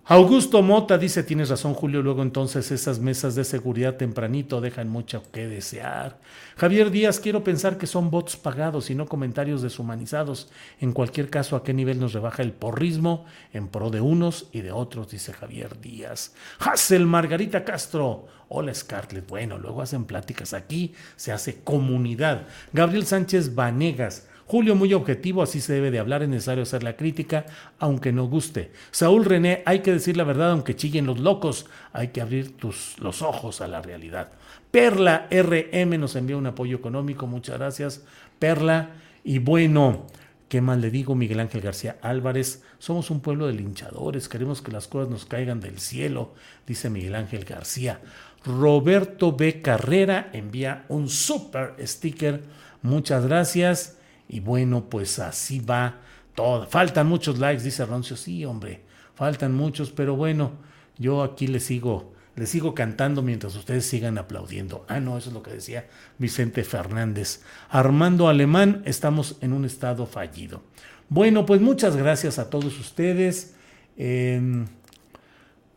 Augusto 0.08 0.62
Mota 0.62 0.98
dice, 0.98 1.24
tienes 1.24 1.48
razón 1.48 1.74
Julio, 1.74 2.00
luego 2.00 2.22
entonces 2.22 2.70
esas 2.70 3.00
mesas 3.00 3.34
de 3.34 3.42
seguridad 3.42 3.96
tempranito 3.96 4.60
dejan 4.60 4.88
mucho 4.88 5.24
que 5.32 5.48
desear. 5.48 6.20
Javier 6.56 6.92
Díaz, 6.92 7.18
quiero 7.18 7.42
pensar 7.42 7.76
que 7.76 7.88
son 7.88 8.08
bots 8.08 8.36
pagados 8.36 8.88
y 8.88 8.94
no 8.94 9.06
comentarios 9.06 9.62
deshumanizados. 9.62 10.48
En 10.78 10.92
cualquier 10.92 11.28
caso, 11.28 11.56
¿a 11.56 11.64
qué 11.64 11.74
nivel 11.74 11.98
nos 11.98 12.12
rebaja 12.12 12.44
el 12.44 12.52
porrismo 12.52 13.24
en 13.52 13.66
pro 13.66 13.90
de 13.90 14.00
unos 14.00 14.48
y 14.52 14.60
de 14.60 14.70
otros? 14.70 15.10
Dice 15.10 15.32
Javier 15.32 15.80
Díaz. 15.80 16.34
Hassel 16.60 17.04
Margarita 17.04 17.64
Castro. 17.64 18.28
Hola 18.48 18.72
Scarlett. 18.72 19.26
Bueno, 19.26 19.58
luego 19.58 19.82
hacen 19.82 20.04
pláticas 20.04 20.54
aquí, 20.54 20.94
se 21.16 21.32
hace 21.32 21.64
comunidad. 21.64 22.46
Gabriel 22.72 23.06
Sánchez 23.06 23.56
Vanegas. 23.56 24.28
Julio 24.46 24.76
muy 24.76 24.94
objetivo, 24.94 25.42
así 25.42 25.60
se 25.60 25.72
debe 25.72 25.90
de 25.90 25.98
hablar, 25.98 26.22
es 26.22 26.28
necesario 26.28 26.62
hacer 26.62 26.84
la 26.84 26.96
crítica, 26.96 27.46
aunque 27.80 28.12
no 28.12 28.28
guste. 28.28 28.70
Saúl 28.92 29.24
René, 29.24 29.62
hay 29.66 29.80
que 29.80 29.92
decir 29.92 30.16
la 30.16 30.22
verdad, 30.22 30.52
aunque 30.52 30.76
chillen 30.76 31.04
los 31.04 31.18
locos, 31.18 31.66
hay 31.92 32.08
que 32.08 32.20
abrir 32.20 32.56
tus, 32.56 32.96
los 33.00 33.22
ojos 33.22 33.60
a 33.60 33.66
la 33.66 33.82
realidad. 33.82 34.30
Perla 34.70 35.26
RM 35.32 35.98
nos 35.98 36.14
envía 36.14 36.36
un 36.36 36.46
apoyo 36.46 36.76
económico, 36.76 37.26
muchas 37.26 37.58
gracias, 37.58 38.04
Perla. 38.38 38.90
Y 39.24 39.40
bueno, 39.40 40.06
¿qué 40.48 40.60
más 40.60 40.78
le 40.78 40.92
digo, 40.92 41.16
Miguel 41.16 41.40
Ángel 41.40 41.60
García 41.60 41.96
Álvarez? 42.00 42.62
Somos 42.78 43.10
un 43.10 43.20
pueblo 43.20 43.48
de 43.48 43.54
linchadores, 43.54 44.28
queremos 44.28 44.62
que 44.62 44.70
las 44.70 44.86
cosas 44.86 45.10
nos 45.10 45.24
caigan 45.24 45.58
del 45.58 45.80
cielo, 45.80 46.34
dice 46.68 46.88
Miguel 46.88 47.16
Ángel 47.16 47.44
García. 47.44 48.00
Roberto 48.44 49.32
B. 49.32 49.60
Carrera 49.60 50.30
envía 50.32 50.84
un 50.88 51.08
super 51.08 51.74
sticker, 51.84 52.44
muchas 52.82 53.26
gracias. 53.26 53.96
Y 54.28 54.40
bueno, 54.40 54.88
pues 54.90 55.18
así 55.18 55.60
va 55.60 56.00
todo. 56.34 56.66
Faltan 56.66 57.06
muchos 57.06 57.38
likes, 57.38 57.62
dice 57.62 57.84
Roncio. 57.84 58.16
Sí, 58.16 58.44
hombre, 58.44 58.82
faltan 59.14 59.54
muchos, 59.54 59.90
pero 59.90 60.16
bueno, 60.16 60.52
yo 60.98 61.22
aquí 61.22 61.46
le 61.46 61.60
sigo, 61.60 62.14
le 62.34 62.46
sigo 62.46 62.74
cantando 62.74 63.22
mientras 63.22 63.54
ustedes 63.54 63.86
sigan 63.86 64.18
aplaudiendo. 64.18 64.84
Ah, 64.88 65.00
no, 65.00 65.16
eso 65.18 65.30
es 65.30 65.34
lo 65.34 65.42
que 65.42 65.52
decía 65.52 65.86
Vicente 66.18 66.64
Fernández. 66.64 67.42
Armando 67.68 68.28
Alemán, 68.28 68.82
estamos 68.84 69.36
en 69.40 69.52
un 69.52 69.64
estado 69.64 70.06
fallido. 70.06 70.62
Bueno, 71.08 71.46
pues 71.46 71.60
muchas 71.60 71.96
gracias 71.96 72.38
a 72.38 72.50
todos 72.50 72.78
ustedes. 72.78 73.54
Eh, 73.96 74.66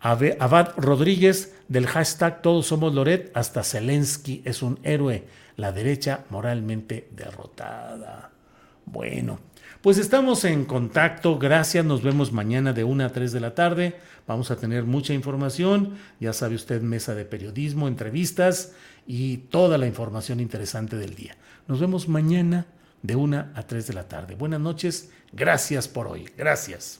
Abad 0.02 0.74
Rodríguez 0.78 1.56
del 1.68 1.86
hashtag 1.88 2.42
Todos 2.42 2.68
somos 2.68 2.94
Loret 2.94 3.32
hasta 3.36 3.64
Zelensky 3.64 4.42
es 4.46 4.62
un 4.62 4.80
héroe. 4.84 5.26
La 5.58 5.74
derecha 5.74 6.24
moralmente 6.30 7.10
derrotada. 7.12 8.32
Bueno, 8.92 9.40
pues 9.82 9.98
estamos 9.98 10.44
en 10.46 10.66
contacto. 10.66 11.38
Gracias. 11.38 11.86
Nos 11.86 12.02
vemos 12.02 12.32
mañana 12.32 12.74
de 12.74 12.84
1 12.84 13.06
a 13.06 13.10
3 13.10 13.32
de 13.32 13.40
la 13.40 13.54
tarde. 13.54 13.96
Vamos 14.28 14.52
a 14.52 14.56
tener 14.56 14.84
mucha 14.86 15.14
información. 15.14 15.96
Ya 16.20 16.34
sabe 16.34 16.56
usted, 16.56 16.82
mesa 16.82 17.14
de 17.16 17.26
periodismo, 17.26 17.88
entrevistas 17.88 18.74
y 19.06 19.38
toda 19.38 19.78
la 19.78 19.88
información 19.88 20.40
interesante 20.40 20.96
del 20.96 21.16
día. 21.16 21.38
Nos 21.68 21.80
vemos 21.80 22.08
mañana 22.08 22.66
de 23.02 23.16
1 23.16 23.52
a 23.54 23.64
3 23.64 23.88
de 23.88 23.94
la 23.94 24.08
tarde. 24.08 24.36
Buenas 24.36 24.60
noches. 24.60 25.12
Gracias 25.32 25.88
por 25.88 26.08
hoy. 26.08 26.30
Gracias. 26.36 27.00